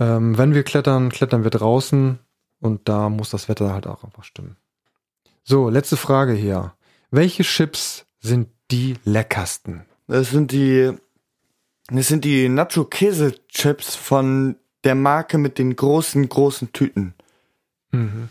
Ähm, 0.00 0.36
wenn 0.36 0.54
wir 0.54 0.62
klettern, 0.64 1.10
klettern 1.10 1.44
wir 1.44 1.50
draußen 1.50 2.18
und 2.60 2.88
da 2.88 3.08
muss 3.08 3.30
das 3.30 3.48
Wetter 3.48 3.72
halt 3.72 3.86
auch 3.86 4.02
einfach 4.02 4.24
stimmen. 4.24 4.56
So, 5.44 5.68
letzte 5.68 5.96
Frage 5.96 6.32
hier. 6.32 6.74
Welche 7.10 7.42
Chips 7.42 8.06
sind 8.20 8.48
die 8.70 8.94
leckersten? 9.04 9.82
Das 10.08 10.30
sind 10.30 10.52
die, 10.52 10.92
das 11.88 12.08
sind 12.08 12.24
die 12.24 12.48
Nacho 12.48 12.84
Käse 12.84 13.34
Chips 13.48 13.94
von 13.94 14.56
der 14.84 14.94
Marke 14.94 15.38
mit 15.38 15.58
den 15.58 15.74
großen, 15.76 16.28
großen 16.28 16.72
Tüten. 16.72 17.14
Mhm. 17.90 18.28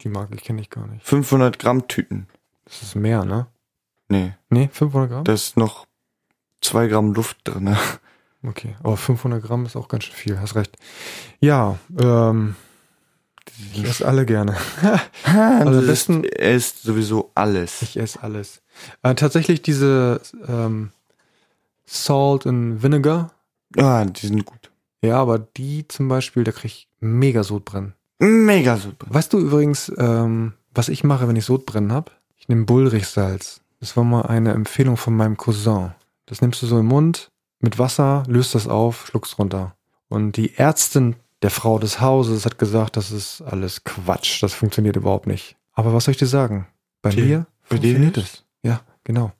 Die 0.00 0.08
ich, 0.34 0.42
kenne 0.42 0.60
ich 0.60 0.70
gar 0.70 0.86
nicht. 0.88 1.04
500 1.06 1.58
Gramm 1.58 1.86
Tüten. 1.86 2.26
Das 2.64 2.82
ist 2.82 2.94
mehr, 2.96 3.24
ne? 3.24 3.46
Nee, 4.08 4.34
Nee, 4.50 4.68
500 4.72 5.10
Gramm? 5.10 5.24
da 5.24 5.32
ist 5.32 5.56
noch 5.56 5.86
zwei 6.60 6.86
Gramm 6.88 7.12
Luft 7.14 7.38
drin. 7.44 7.76
Okay, 8.44 8.74
aber 8.82 8.96
500 8.96 9.40
Gramm 9.40 9.66
ist 9.66 9.76
auch 9.76 9.86
ganz 9.86 10.02
schön 10.02 10.16
viel, 10.16 10.40
hast 10.40 10.56
recht. 10.56 10.76
Ja, 11.38 11.78
ähm, 11.96 12.56
ich 13.72 13.84
esse 13.84 14.04
alle 14.04 14.26
gerne. 14.26 14.56
Also 15.24 15.78
am 15.78 15.86
besten- 15.86 16.24
Er 16.24 16.56
ist 16.56 16.82
sowieso 16.82 17.30
alles. 17.36 17.82
Ich 17.82 17.96
esse 17.96 18.20
alles. 18.20 18.60
Äh, 19.04 19.14
tatsächlich 19.14 19.62
diese 19.62 20.20
ähm, 20.48 20.90
Salt 21.84 22.46
and 22.46 22.82
Vinegar, 22.82 23.32
Ah, 23.76 24.04
die 24.04 24.26
sind 24.26 24.44
gut. 24.44 24.70
ja, 25.02 25.16
aber 25.18 25.38
die 25.38 25.86
zum 25.88 26.08
Beispiel, 26.08 26.44
da 26.44 26.52
kriege 26.52 26.66
ich 26.68 26.88
mega 27.00 27.42
Sodbrennen. 27.42 27.94
Mega 28.18 28.76
super. 28.76 29.06
Weißt 29.10 29.32
du 29.32 29.38
übrigens, 29.38 29.90
ähm, 29.98 30.52
was 30.74 30.88
ich 30.88 31.02
mache, 31.04 31.26
wenn 31.28 31.36
ich 31.36 31.44
Sodbrennen 31.44 31.92
habe? 31.92 32.12
Ich 32.36 32.48
nehme 32.48 32.64
Bullrichsalz. 32.64 33.60
Das 33.80 33.96
war 33.96 34.04
mal 34.04 34.22
eine 34.22 34.52
Empfehlung 34.52 34.96
von 34.96 35.16
meinem 35.16 35.36
Cousin. 35.36 35.92
Das 36.26 36.40
nimmst 36.40 36.62
du 36.62 36.66
so 36.66 36.78
im 36.78 36.86
Mund 36.86 37.30
mit 37.58 37.78
Wasser, 37.78 38.22
löst 38.28 38.54
das 38.54 38.68
auf, 38.68 39.06
schluckst 39.08 39.38
runter. 39.38 39.74
Und 40.08 40.36
die 40.36 40.54
Ärztin 40.56 41.16
der 41.42 41.50
Frau 41.50 41.78
des 41.80 42.00
Hauses 42.00 42.44
hat 42.46 42.58
gesagt, 42.58 42.96
das 42.96 43.10
ist 43.10 43.42
alles 43.42 43.82
Quatsch, 43.84 44.40
das 44.42 44.54
funktioniert 44.54 44.94
überhaupt 44.96 45.26
nicht. 45.26 45.56
Aber 45.72 45.92
was 45.92 46.04
soll 46.04 46.12
ich 46.12 46.18
dir 46.18 46.26
sagen? 46.26 46.66
Bei 47.00 47.10
Dir- 47.10 47.24
mir 47.24 47.46
bei 47.68 47.78
dir 47.78 47.88
funktioniert 47.94 48.14
hilft's? 48.16 48.34
es. 48.34 48.44
Ja, 48.62 48.80
genau. 49.02 49.32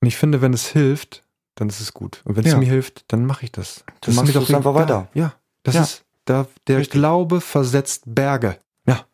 Und 0.00 0.06
ich 0.06 0.16
finde, 0.16 0.40
wenn 0.42 0.52
es 0.52 0.68
hilft, 0.68 1.24
dann 1.54 1.68
ist 1.68 1.80
es 1.80 1.92
gut. 1.92 2.22
Und 2.24 2.36
wenn 2.36 2.44
es 2.44 2.52
Ja. 2.52 2.58
mir 2.58 2.66
hilft, 2.66 3.04
dann 3.12 3.26
mache 3.26 3.44
ich 3.44 3.52
das. 3.52 3.84
das 4.00 4.14
mir 4.16 4.32
du 4.32 4.38
es 4.40 4.48
egal. 4.48 4.56
einfach 4.56 4.74
weiter. 4.74 5.08
Ja, 5.14 5.34
das 5.62 5.74
Ja. 5.74 5.82
ist, 5.82 6.04
da, 6.24 6.46
der 6.66 6.78
Richtig. 6.78 6.92
Glaube 7.00 7.40
versetzt 7.40 8.02
Berge. 8.06 8.58
Ja. 8.86 9.04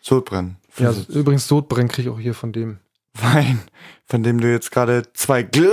Sodbrennen. 0.00 0.56
Ja, 0.78 0.92
Physik. 0.92 1.08
übrigens 1.08 1.48
Sodbrennen 1.48 1.88
kriege 1.88 2.08
ich 2.10 2.14
auch 2.14 2.20
hier 2.20 2.34
von 2.34 2.52
dem. 2.52 2.78
Wein, 3.14 3.60
von 4.04 4.22
dem 4.22 4.40
du 4.40 4.50
jetzt 4.52 4.70
gerade 4.70 5.10
zwei 5.14 5.42
Gl 5.42 5.72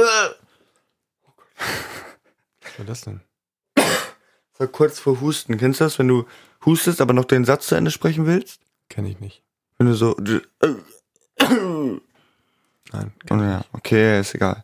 Was 2.62 2.77
war 2.79 2.86
das 2.86 3.01
denn? 3.01 3.19
war 4.58 4.67
kurz 4.67 4.99
vor 4.99 5.19
Husten. 5.21 5.58
Kennst 5.58 5.79
du 5.82 5.84
das, 5.84 5.99
wenn 5.99 6.08
du 6.08 6.25
hustest, 6.65 7.01
aber 7.01 7.12
noch 7.13 7.25
den 7.25 7.43
Satz 7.45 7.67
zu 7.67 7.75
Ende 7.75 7.91
sprechen 7.91 8.25
willst? 8.25 8.62
Kenne 8.89 9.10
ich 9.10 9.19
nicht. 9.19 9.43
Wenn 9.77 9.88
du 9.88 9.93
so 9.95 10.15
Nein. 12.91 13.12
Oh 13.29 13.36
ja, 13.36 13.65
okay, 13.73 14.19
ist 14.19 14.36
egal. 14.36 14.63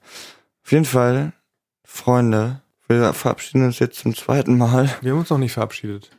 Auf 0.69 0.73
jeden 0.73 0.86
Fall, 0.86 1.34
Freunde, 1.84 2.62
wir 2.88 3.12
verabschieden 3.13 3.65
uns 3.65 3.79
jetzt 3.79 3.97
zum 3.97 4.13
zweiten 4.13 4.55
Mal. 4.55 4.88
Wir 5.01 5.13
haben 5.13 5.19
uns 5.21 5.32
noch 5.32 5.39
nicht 5.39 5.53
verabschiedet. 5.53 6.12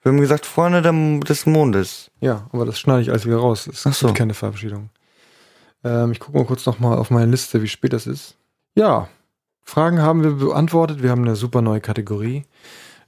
Wir 0.00 0.10
haben 0.10 0.18
gesagt, 0.18 0.46
Freunde 0.46 0.80
des 0.80 1.44
Mondes. 1.44 2.10
Ja, 2.18 2.46
aber 2.50 2.64
das 2.64 2.80
schneide 2.80 3.02
ich 3.02 3.10
alles 3.10 3.26
wieder 3.26 3.36
raus. 3.36 3.66
Es 3.66 3.86
Ach 3.86 3.92
so. 3.92 4.06
gibt 4.06 4.16
keine 4.16 4.32
Verabschiedung. 4.32 4.88
Ähm, 5.84 6.12
ich 6.12 6.20
gucke 6.20 6.38
mal 6.38 6.46
kurz 6.46 6.64
nochmal 6.64 6.96
auf 6.96 7.10
meine 7.10 7.30
Liste, 7.30 7.60
wie 7.60 7.68
spät 7.68 7.92
das 7.92 8.06
ist. 8.06 8.38
Ja, 8.74 9.10
Fragen 9.62 10.00
haben 10.00 10.22
wir 10.24 10.30
beantwortet. 10.36 11.02
Wir 11.02 11.10
haben 11.10 11.24
eine 11.24 11.36
super 11.36 11.60
neue 11.60 11.82
Kategorie. 11.82 12.46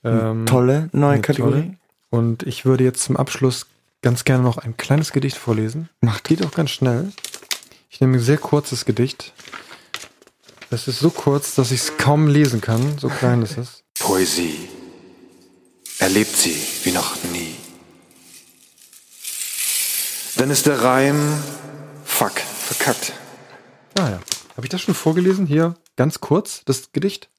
Ähm, 0.04 0.44
Tolle 0.44 0.90
neue 0.92 1.22
Kategorie. 1.22 1.62
tolle. 1.62 1.76
Und 2.10 2.42
ich 2.42 2.66
würde 2.66 2.84
jetzt 2.84 3.04
zum 3.04 3.16
Abschluss 3.16 3.68
ganz 4.02 4.24
gerne 4.24 4.42
noch 4.44 4.58
ein 4.58 4.76
kleines 4.76 5.12
Gedicht 5.12 5.38
vorlesen. 5.38 5.88
Macht 6.02 6.24
Geht 6.24 6.44
auch 6.44 6.52
ganz 6.52 6.72
schnell. 6.72 7.10
Ich 7.88 8.02
nehme 8.02 8.18
ein 8.18 8.20
sehr 8.20 8.36
kurzes 8.36 8.84
Gedicht. 8.84 9.32
Es 10.72 10.86
ist 10.86 11.00
so 11.00 11.10
kurz, 11.10 11.56
dass 11.56 11.72
ich 11.72 11.80
es 11.80 11.96
kaum 11.96 12.28
lesen 12.28 12.60
kann. 12.60 12.96
So 12.96 13.08
klein 13.08 13.42
ist 13.42 13.58
es. 13.58 13.82
Poesie. 13.98 14.68
Erlebt 15.98 16.36
sie 16.36 16.56
wie 16.84 16.92
noch 16.92 17.16
nie. 17.32 17.56
Denn 20.38 20.48
ist 20.48 20.66
der 20.66 20.80
Reim, 20.80 21.42
fuck, 22.04 22.38
verkackt. 22.38 23.12
Ah 23.98 24.10
ja. 24.10 24.20
Habe 24.56 24.64
ich 24.64 24.68
das 24.68 24.80
schon 24.80 24.94
vorgelesen? 24.94 25.44
Hier 25.44 25.74
ganz 25.96 26.20
kurz, 26.20 26.62
das 26.64 26.92
Gedicht. 26.92 27.30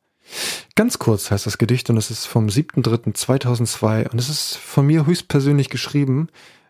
Ganz 0.76 1.00
kurz 1.00 1.32
heißt 1.32 1.46
das 1.46 1.58
Gedicht 1.58 1.90
und 1.90 1.96
es 1.96 2.12
ist 2.12 2.26
vom 2.26 2.48
7.3.2002 2.48 4.10
und 4.10 4.20
es 4.20 4.28
ist 4.28 4.58
von 4.58 4.86
mir 4.86 5.06
höchstpersönlich 5.06 5.70
geschrieben 5.70 6.28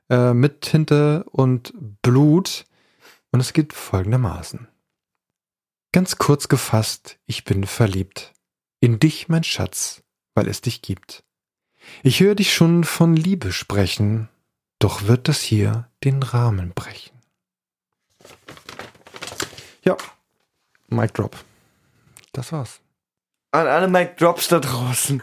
äh, 0.10 0.34
mit 0.34 0.62
Tinte 0.62 1.26
und 1.32 1.74
Blut 2.04 2.66
und 3.32 3.40
es 3.40 3.54
geht 3.54 3.74
folgendermaßen. 3.74 4.68
Ganz 5.94 6.18
kurz 6.18 6.48
gefasst, 6.48 7.18
ich 7.26 7.44
bin 7.44 7.66
verliebt. 7.66 8.34
In 8.80 9.00
dich, 9.00 9.28
mein 9.28 9.44
Schatz, 9.44 10.04
weil 10.36 10.48
es 10.48 10.62
dich 10.62 10.82
gibt. 10.82 11.24
Ich 12.04 12.22
höre 12.22 12.36
dich 12.36 12.54
schon 12.54 12.84
von 12.84 13.16
Liebe 13.16 13.52
sprechen, 13.52 14.30
doch 14.80 15.04
wird 15.04 15.28
das 15.28 15.42
hier 15.42 15.90
den 16.04 16.24
Rahmen 16.24 16.72
brechen. 16.74 17.20
Ja, 19.84 19.98
Mic 20.88 21.14
Drop. 21.14 21.36
Das 22.32 22.52
war's. 22.52 22.80
An 23.52 23.68
alle 23.68 23.88
Mic 23.90 24.16
Drops 24.18 24.48
da 24.48 24.60
draußen. 24.60 25.22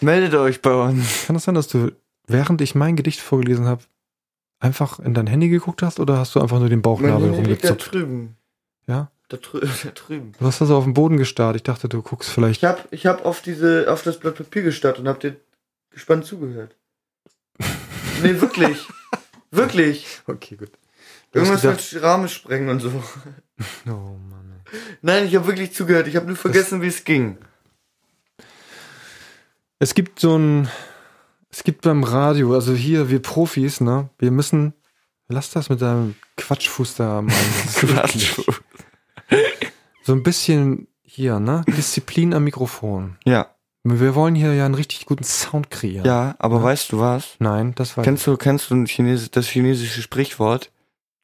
Meldet 0.00 0.34
euch 0.34 0.62
bei 0.62 0.72
uns. 0.74 1.26
Kann 1.26 1.34
das 1.34 1.44
sein, 1.44 1.54
dass 1.54 1.68
du, 1.68 1.90
während 2.28 2.60
ich 2.60 2.74
mein 2.74 2.94
Gedicht 2.96 3.20
vorgelesen 3.20 3.66
habe, 3.66 3.82
einfach 4.60 5.00
in 5.00 5.14
dein 5.14 5.26
Handy 5.26 5.48
geguckt 5.48 5.82
hast 5.82 5.98
oder 5.98 6.18
hast 6.18 6.34
du 6.34 6.40
einfach 6.40 6.60
nur 6.60 6.68
den 6.68 6.82
Bauchnabel 6.82 7.28
Mein 7.28 7.34
Handy 7.34 7.50
liegt 7.50 7.64
da 7.64 7.68
rumgezupft? 7.70 7.94
drüben. 7.94 8.36
Ja? 8.86 9.10
Da, 9.28 9.36
drü 9.38 9.60
da 9.84 9.90
drüben. 9.90 10.32
Du 10.38 10.46
hast 10.46 10.60
also 10.60 10.76
auf 10.76 10.84
den 10.84 10.94
Boden 10.94 11.16
gestarrt. 11.16 11.56
Ich 11.56 11.62
dachte, 11.62 11.88
du 11.88 12.02
guckst 12.02 12.30
vielleicht. 12.30 12.62
Ich 12.62 12.68
hab, 12.68 12.92
ich 12.92 13.06
hab 13.06 13.24
auf 13.24 13.40
diese, 13.42 13.90
auf 13.90 14.02
das 14.02 14.18
Blatt 14.20 14.36
Papier 14.36 14.62
gestarrt 14.62 14.98
und 14.98 15.08
hab 15.08 15.20
dir 15.20 15.36
gespannt 15.90 16.24
zugehört. 16.24 16.76
Nee, 18.22 18.40
wirklich. 18.40 18.78
wirklich. 19.50 20.22
Okay, 20.26 20.56
gut. 20.56 20.70
Du 21.32 21.40
Irgendwas 21.40 21.60
gedacht, 21.60 21.92
mit 21.92 22.02
Rahmen 22.02 22.28
sprengen 22.30 22.70
und 22.70 22.80
so. 22.80 22.88
oh 23.86 23.90
Mann. 23.90 24.62
Nein, 25.02 25.26
ich 25.26 25.36
habe 25.36 25.46
wirklich 25.46 25.74
zugehört. 25.74 26.08
Ich 26.08 26.16
habe 26.16 26.24
nur 26.26 26.36
vergessen, 26.36 26.80
wie 26.80 26.86
es 26.86 27.04
ging. 27.04 27.36
Es 29.78 29.92
gibt 29.92 30.18
so 30.18 30.38
ein, 30.38 30.70
es 31.50 31.62
gibt 31.62 31.82
beim 31.82 32.04
Radio, 32.04 32.54
also 32.54 32.72
hier, 32.72 33.10
wir 33.10 33.20
Profis, 33.20 33.82
ne, 33.82 34.08
wir 34.18 34.30
müssen, 34.30 34.72
lass 35.28 35.50
das 35.50 35.68
mit 35.68 35.82
deinem 35.82 36.14
Quatschfuß 36.38 36.94
da 36.96 37.20
ist 37.20 37.82
wirklich- 37.86 38.46
So 40.06 40.12
ein 40.12 40.22
bisschen 40.22 40.86
hier, 41.02 41.40
ne, 41.40 41.64
Disziplin 41.76 42.32
am 42.32 42.44
Mikrofon. 42.44 43.16
Ja, 43.24 43.48
Wir 43.82 44.14
wollen 44.14 44.36
hier 44.36 44.54
ja 44.54 44.64
einen 44.64 44.76
richtig 44.76 45.04
guten 45.04 45.24
Sound 45.24 45.68
kreieren. 45.68 46.06
ja, 46.06 46.36
aber 46.38 46.62
weißt 46.62 46.92
du 46.92 47.00
was? 47.00 47.34
Nein, 47.40 47.74
das 47.74 47.96
war 47.96 48.04
Kennst 48.04 48.24
du, 48.24 48.36
kennst 48.36 48.70
du 48.70 48.84
Chines 48.84 49.28
das 49.32 49.48
chinesische 49.48 50.02
Sprichwort? 50.02 50.70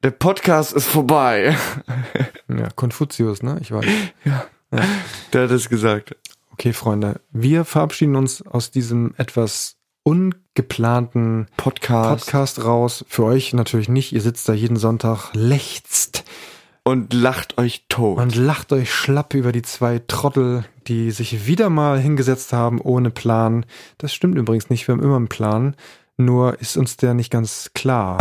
Der 0.02 0.10
Podcast 0.10 0.72
ist 0.72 0.88
vorbei. 0.88 1.56
ja, 2.48 2.70
Konfuzius, 2.74 3.44
ne? 3.44 3.58
Ich 3.60 3.70
weiß. 3.70 3.86
Der 5.32 5.42
hat 5.44 5.50
es 5.52 5.68
gesagt. 5.68 6.16
Okay, 6.50 6.72
Freunde, 6.72 7.20
wir 7.30 7.64
verabschieden 7.64 8.16
uns 8.16 8.44
aus 8.44 8.72
diesem 8.72 9.14
etwas 9.16 9.76
ungeplanten 10.02 11.46
Podcast. 11.56 12.24
Podcast 12.24 12.64
raus. 12.64 13.04
Für 13.06 13.26
euch 13.26 13.52
natürlich 13.52 13.88
nicht. 13.88 14.12
Ihr 14.12 14.22
sitzt 14.22 14.48
da 14.48 14.54
jeden 14.54 14.76
Sonntag, 14.76 15.30
lechzt 15.34 16.24
Und 16.84 17.12
lacht 17.14 17.58
euch 17.58 17.86
tot. 17.88 18.18
und 18.18 18.34
lacht 18.34 18.72
euch 18.72 18.92
schlapp 18.92 19.34
über 19.34 19.52
die 19.52 19.62
zwei 19.62 20.00
Trottel, 20.00 20.64
die 20.88 21.12
sich 21.12 21.46
wieder 21.46 21.70
mal 21.70 21.98
hingesetzt 21.98 22.52
haben 22.52 22.80
ohne 22.80 23.10
Plan. 23.10 23.64
Das 23.98 24.12
stimmt 24.12 24.36
übrigens 24.36 24.68
nicht. 24.68 24.88
Wir 24.88 24.94
haben 24.94 25.02
immer 25.02 25.16
einen 25.16 25.28
Plan. 25.28 25.76
Nur 26.16 26.60
ist 26.60 26.76
uns 26.76 26.96
der 26.96 27.14
nicht 27.14 27.30
ganz 27.30 27.70
klar. 27.74 28.18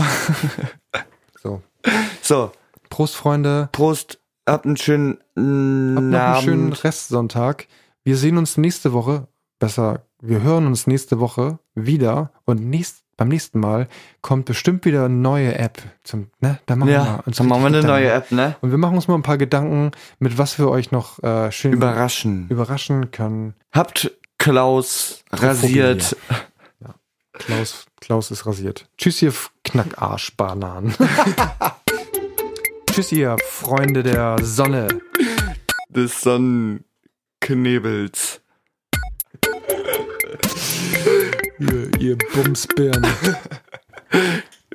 so. 1.41 1.62
so, 2.21 2.52
Prost, 2.89 3.15
Freunde. 3.15 3.69
Prost. 3.71 4.19
Habt 4.47 4.65
einen 4.65 4.78
schönen 4.78 5.17
Habt 5.36 5.38
noch 5.38 6.19
einen 6.19 6.41
schönen 6.41 6.65
Abend. 6.65 6.84
Restsonntag. 6.84 7.67
Wir 8.04 8.17
sehen 8.17 8.38
uns 8.38 8.58
nächste 8.58 8.93
Woche. 8.93 9.28
Besser, 9.60 10.06
wir 10.19 10.41
hören 10.41 10.67
uns 10.67 10.88
nächste 10.88 11.19
Woche 11.19 11.60
wieder. 11.74 12.32
Und 12.45 12.62
nächst, 12.69 13.04
beim 13.22 13.28
nächsten 13.28 13.60
Mal 13.60 13.88
kommt 14.22 14.46
bestimmt 14.46 14.84
wieder 14.84 15.06
eine 15.06 15.14
neue 15.14 15.54
App. 15.54 15.80
Zum, 16.04 16.32
ne? 16.40 16.58
Da 16.66 16.76
machen 16.76 16.90
wir 16.90 16.96
Ja, 16.96 17.20
uns 17.24 17.38
dann 17.38 17.46
machen 17.48 17.62
wir 17.62 17.68
eine 17.68 17.84
neue. 17.84 18.12
App, 18.12 18.32
ne? 18.32 18.56
Und 18.62 18.72
wir 18.72 18.80
machen 18.80 18.96
uns 18.96 19.08
mal 19.08 19.14
ein 19.14 19.22
paar 19.22 19.38
Gedanken, 19.38 19.92
mit 20.18 20.40
was 20.40 20.58
wir 20.58 20.68
euch 20.70 20.90
noch 20.92 21.22
äh, 21.22 21.52
schön 21.52 21.72
Überraschen. 21.72 22.48
überraschen 22.50 23.12
können. 23.12 23.54
Habt 23.72 24.12
Klaus 24.40 25.24
rasiert. 25.32 26.18
Klaus, 27.34 27.86
Klaus 28.00 28.32
ist 28.32 28.48
rasiert. 28.48 28.90
Tschüss, 28.98 29.22
ihr 29.22 29.34
Knackarsch-Bananen. 29.66 30.96
Tschüss, 32.92 33.12
ihr 33.12 33.36
Freunde 33.48 34.02
der 34.02 34.38
Sonne. 34.42 34.88
des 35.90 36.22
Sonnenknebels. 36.22 38.41
Ihr, 41.62 42.02
ihr 42.02 42.17
Bumsbirnen. 42.34 43.06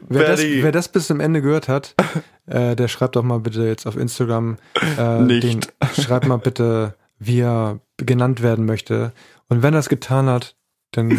Wer 0.09 0.29
das, 0.29 0.41
wer 0.41 0.71
das 0.71 0.89
bis 0.89 1.09
zum 1.09 1.19
Ende 1.19 1.43
gehört 1.43 1.67
hat, 1.67 1.97
äh, 2.47 2.77
der 2.77 2.87
schreibt 2.87 3.17
doch 3.17 3.25
mal 3.25 3.41
bitte 3.41 3.67
jetzt 3.67 3.87
auf 3.87 3.97
Instagram, 3.97 4.57
äh, 4.97 5.21
Nicht. 5.21 5.43
Den, 5.43 5.61
schreibt 6.01 6.29
mal 6.29 6.37
bitte, 6.39 6.95
wie 7.19 7.41
er 7.41 7.81
genannt 7.97 8.41
werden 8.41 8.67
möchte. 8.67 9.13
Und 9.49 9.63
wenn 9.63 9.75
er 9.75 9.81
es 9.81 9.89
getan 9.89 10.27
hat, 10.27 10.55
dann 10.93 11.19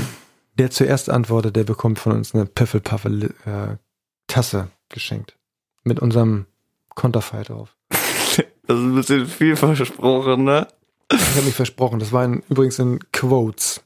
der 0.58 0.72
zuerst 0.72 1.10
antwortet, 1.10 1.58
der 1.58 1.66
bekommt 1.66 2.00
von 2.00 2.14
uns 2.14 2.34
eine 2.34 2.46
Piffelpaffe 2.46 3.10
äh, 3.46 3.76
Tasse 4.28 4.70
geschenkt. 4.88 5.36
Mit 5.84 6.00
unserem 6.00 6.46
Konterfei 6.96 7.44
drauf. 7.44 7.76
Das 8.68 8.80
ist 8.80 8.84
ein 8.84 8.96
bisschen 8.96 9.28
viel 9.28 9.56
versprochen, 9.56 10.44
ne? 10.44 10.68
Ich 11.10 11.36
habe 11.36 11.46
mich 11.46 11.56
versprochen. 11.56 12.00
Das 12.00 12.12
war 12.12 12.26
in, 12.26 12.44
übrigens 12.50 12.78
in 12.80 13.00
Quotes. 13.14 13.82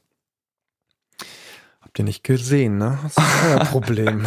Habt 1.92 1.98
ihr 1.98 2.04
nicht 2.06 2.24
gesehen, 2.24 2.78
ne? 2.78 2.98
Das 3.02 3.18
ist 3.18 3.44
euer 3.44 3.64
Problem. 3.66 4.26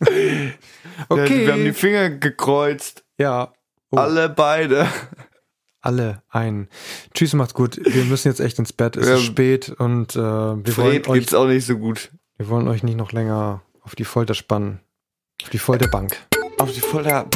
Ja, 0.00 1.16
wir 1.16 1.52
haben 1.52 1.62
die 1.62 1.70
okay. 1.70 1.72
Finger 1.74 2.10
gekreuzt. 2.10 3.04
Ja. 3.18 3.52
Oh, 3.92 3.98
Alle 3.98 4.28
beide. 4.28 4.88
alle 5.80 6.22
ein. 6.28 6.68
Tschüss, 7.14 7.34
macht's 7.34 7.54
gut. 7.54 7.78
Wir 7.84 8.04
müssen 8.04 8.26
jetzt 8.26 8.40
echt 8.40 8.58
ins 8.58 8.72
Bett. 8.72 8.96
Es 8.96 9.06
Ja. 9.06 9.14
ist 9.14 9.22
spät 9.24 9.68
und 9.68 10.16
äh, 10.16 10.18
wir, 10.18 10.24
wollen 10.24 10.64
Fred 10.92 11.08
euch, 11.08 11.18
gibt's 11.20 11.34
auch 11.34 11.46
nicht 11.46 11.66
so 11.66 11.78
gut. 11.78 12.10
wir 12.36 12.48
wollen 12.48 12.66
euch 12.66 12.82
nicht 12.82 12.96
noch 12.96 13.12
länger 13.12 13.62
auf 13.82 13.94
die 13.94 14.04
Folter 14.04 14.34
spannen. 14.34 14.80
Auf 15.44 15.50
die 15.50 15.58
Folterbank. 15.58 16.16
Auf 16.58 16.72
die 16.72 16.80
Folter. 16.80 17.26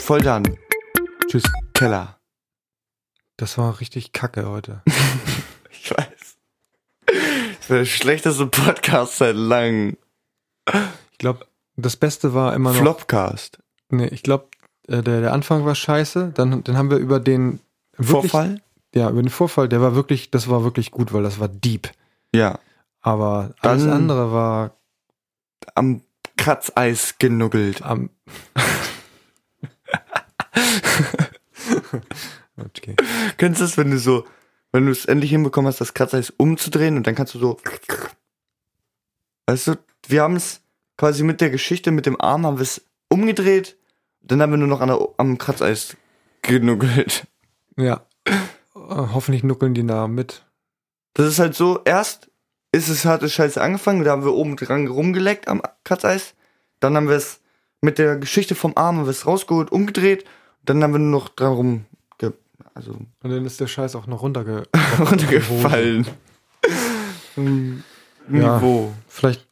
Foltern. 0.00 0.58
Tschüss. 1.30 1.44
Keller. 1.72 2.18
Das 3.38 3.56
war 3.56 3.80
richtig 3.80 4.12
kacke 4.12 4.46
heute. 4.50 4.82
Ich 5.70 5.90
weiß. 5.90 6.23
Der 7.68 7.84
schlechteste 7.84 8.46
Podcast 8.46 9.18
seit 9.18 9.36
langem. 9.36 9.96
Ich 11.12 11.18
glaube, 11.18 11.46
Das 11.76 11.96
Beste 11.96 12.34
war 12.34 12.54
immer 12.54 12.72
noch. 12.72 12.80
Flopcast. 12.80 13.58
Nee, 13.90 14.06
ich 14.08 14.22
glaube, 14.22 14.48
der, 14.86 15.02
der 15.02 15.32
Anfang 15.32 15.64
war 15.64 15.74
scheiße. 15.74 16.32
Dann, 16.34 16.62
dann 16.64 16.76
haben 16.76 16.90
wir 16.90 16.98
über 16.98 17.20
den 17.20 17.60
wirklich, 17.96 18.30
Vorfall? 18.32 18.60
Ja, 18.94 19.10
über 19.10 19.22
den 19.22 19.30
Vorfall, 19.30 19.68
der 19.68 19.80
war 19.80 19.94
wirklich, 19.94 20.30
das 20.30 20.48
war 20.48 20.64
wirklich 20.64 20.90
gut, 20.90 21.12
weil 21.12 21.22
das 21.22 21.40
war 21.40 21.48
deep. 21.48 21.90
Ja. 22.34 22.58
Aber 23.00 23.54
alles 23.60 23.84
Dann- 23.84 23.92
andere 23.92 24.32
war 24.32 24.76
Am 25.74 26.02
Kratzeis 26.36 27.16
genuggelt. 27.18 27.82
am. 27.82 28.10
okay. 32.58 32.96
Kennst 33.36 33.60
du 33.60 33.64
das, 33.64 33.76
wenn 33.78 33.90
du 33.90 33.98
so, 33.98 34.24
wenn 34.74 34.86
du 34.86 34.90
es 34.90 35.04
endlich 35.04 35.30
hinbekommen 35.30 35.68
hast, 35.68 35.80
das 35.80 35.94
Kratzeis 35.94 36.30
umzudrehen 36.30 36.96
und 36.96 37.06
dann 37.06 37.14
kannst 37.14 37.32
du 37.34 37.38
so. 37.38 37.58
Weißt 39.46 39.68
du, 39.68 39.76
wir 40.08 40.22
haben 40.22 40.34
es 40.34 40.62
quasi 40.96 41.22
mit 41.22 41.40
der 41.40 41.50
Geschichte, 41.50 41.92
mit 41.92 42.06
dem 42.06 42.20
Arm 42.20 42.44
haben 42.44 42.58
wir 42.58 42.64
es 42.64 42.84
umgedreht, 43.08 43.76
dann 44.20 44.42
haben 44.42 44.50
wir 44.50 44.56
nur 44.56 44.66
noch 44.66 44.80
an 44.80 44.88
der, 44.88 44.98
am 45.16 45.38
Kratzeis 45.38 45.96
genuggelt. 46.42 47.24
Ja. 47.76 48.04
Äh, 48.26 48.32
Hoffentlich 48.74 49.44
nuckeln 49.44 49.74
die 49.74 49.84
Namen 49.84 50.16
mit. 50.16 50.44
Das 51.12 51.28
ist 51.28 51.38
halt 51.38 51.54
so, 51.54 51.80
erst 51.84 52.28
ist 52.72 52.88
es 52.88 53.04
harte 53.04 53.28
Scheiße 53.28 53.62
angefangen, 53.62 54.02
da 54.02 54.10
haben 54.10 54.24
wir 54.24 54.34
oben 54.34 54.56
dran 54.56 54.88
rumgeleckt 54.88 55.46
am 55.46 55.62
Kratzeis, 55.84 56.34
dann 56.80 56.96
haben 56.96 57.08
wir 57.08 57.14
es 57.14 57.40
mit 57.80 57.98
der 57.98 58.16
Geschichte 58.16 58.56
vom 58.56 58.72
Arm 58.74 58.96
haben 58.96 59.06
wir 59.06 59.10
es 59.10 59.24
rausgeholt, 59.24 59.70
umgedreht, 59.70 60.24
dann 60.64 60.82
haben 60.82 60.94
wir 60.94 60.98
nur 60.98 61.20
noch 61.20 61.28
dran 61.28 61.52
rum, 61.52 61.86
also 62.74 62.92
Und 62.92 63.30
dann 63.30 63.44
ist 63.46 63.60
der 63.60 63.66
Scheiß 63.66 63.94
auch 63.96 64.06
noch 64.06 64.22
runterge 64.22 64.64
runtergefallen. 64.98 66.06
Ja. 67.36 67.42
Niveau. 68.28 68.92
Vielleicht 69.08 69.46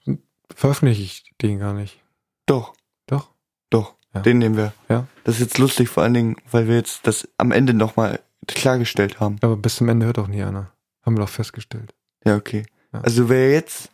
veröffentliche 0.54 1.02
ich 1.02 1.24
den 1.40 1.58
gar 1.58 1.72
nicht. 1.74 2.00
Doch, 2.46 2.74
Doch? 3.06 3.30
doch, 3.70 3.94
Ja. 4.14 4.20
den 4.20 4.38
nehmen 4.38 4.56
wir. 4.56 4.72
Ja. 4.88 5.06
Das 5.24 5.36
ist 5.36 5.40
jetzt 5.40 5.58
lustig, 5.58 5.88
vor 5.88 6.02
allen 6.02 6.14
Dingen, 6.14 6.36
weil 6.50 6.68
wir 6.68 6.76
jetzt 6.76 7.06
das 7.06 7.28
am 7.38 7.52
Ende 7.52 7.74
nochmal 7.74 8.20
klargestellt 8.46 9.20
haben. 9.20 9.36
Aber 9.42 9.56
bis 9.56 9.76
zum 9.76 9.88
Ende 9.88 10.06
hört 10.06 10.18
auch 10.18 10.26
nie 10.28 10.42
einer. 10.42 10.72
Haben 11.04 11.16
wir 11.16 11.20
doch 11.20 11.28
festgestellt. 11.28 11.94
Ja, 12.24 12.36
okay. 12.36 12.64
Ja. 12.92 13.00
Also 13.00 13.28
wer 13.28 13.50
jetzt 13.52 13.90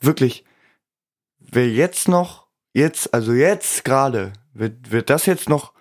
wirklich, 0.00 0.44
wer 1.38 1.68
jetzt 1.68 2.08
noch, 2.08 2.46
jetzt, 2.72 3.12
also 3.14 3.32
jetzt 3.32 3.84
gerade, 3.84 4.32
wer, 4.52 4.70
wer 4.88 5.02
das 5.02 5.26
jetzt 5.26 5.48
noch, 5.48 5.72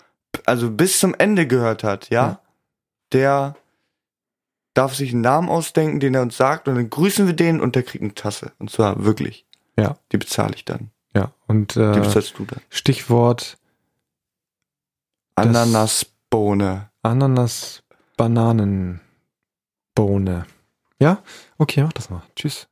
also 0.46 0.70
bis 0.72 1.00
zum 1.00 1.14
Ende 1.16 1.48
gehört 1.48 1.84
hat, 1.84 2.10
Ja. 2.10 2.42
Der 3.14 3.56
darf 4.74 4.96
sich 4.96 5.12
einen 5.12 5.22
Namen 5.22 5.50
ausdenken, 5.50 6.00
den 6.00 6.16
er 6.16 6.22
uns 6.22 6.38
sagt, 6.38 6.68
und 6.68 6.76
dann 6.76 6.90
grüßen 6.90 7.28
wir 7.28 7.34
den 7.34 7.60
und 7.60 7.76
der 7.76 7.84
kriegt 7.84 8.04
eine 8.04 8.14
Tasse. 8.14 8.54
Und 8.60 8.72
zwar 8.72 9.04
wirklich. 9.04 9.46
Ja. 9.78 9.98
Die 10.12 10.18
bezahle 10.18 10.54
ich 10.56 10.66
dann. 10.66 10.92
Ja. 11.14 11.34
Und 11.48 11.76
Die 11.76 11.82
äh, 11.82 12.00
bezahlst 12.00 12.38
du 12.38 12.46
dann. 12.46 12.62
Stichwort 12.70 13.58
Ananasbohne. 15.36 16.90
Ananas, 17.04 17.84
Bananen, 18.16 19.02
Bohne. 19.96 20.46
Ja? 21.00 21.24
Okay, 21.58 21.84
mach 21.84 21.94
das 21.94 22.10
mal. 22.10 22.22
Tschüss. 22.36 22.68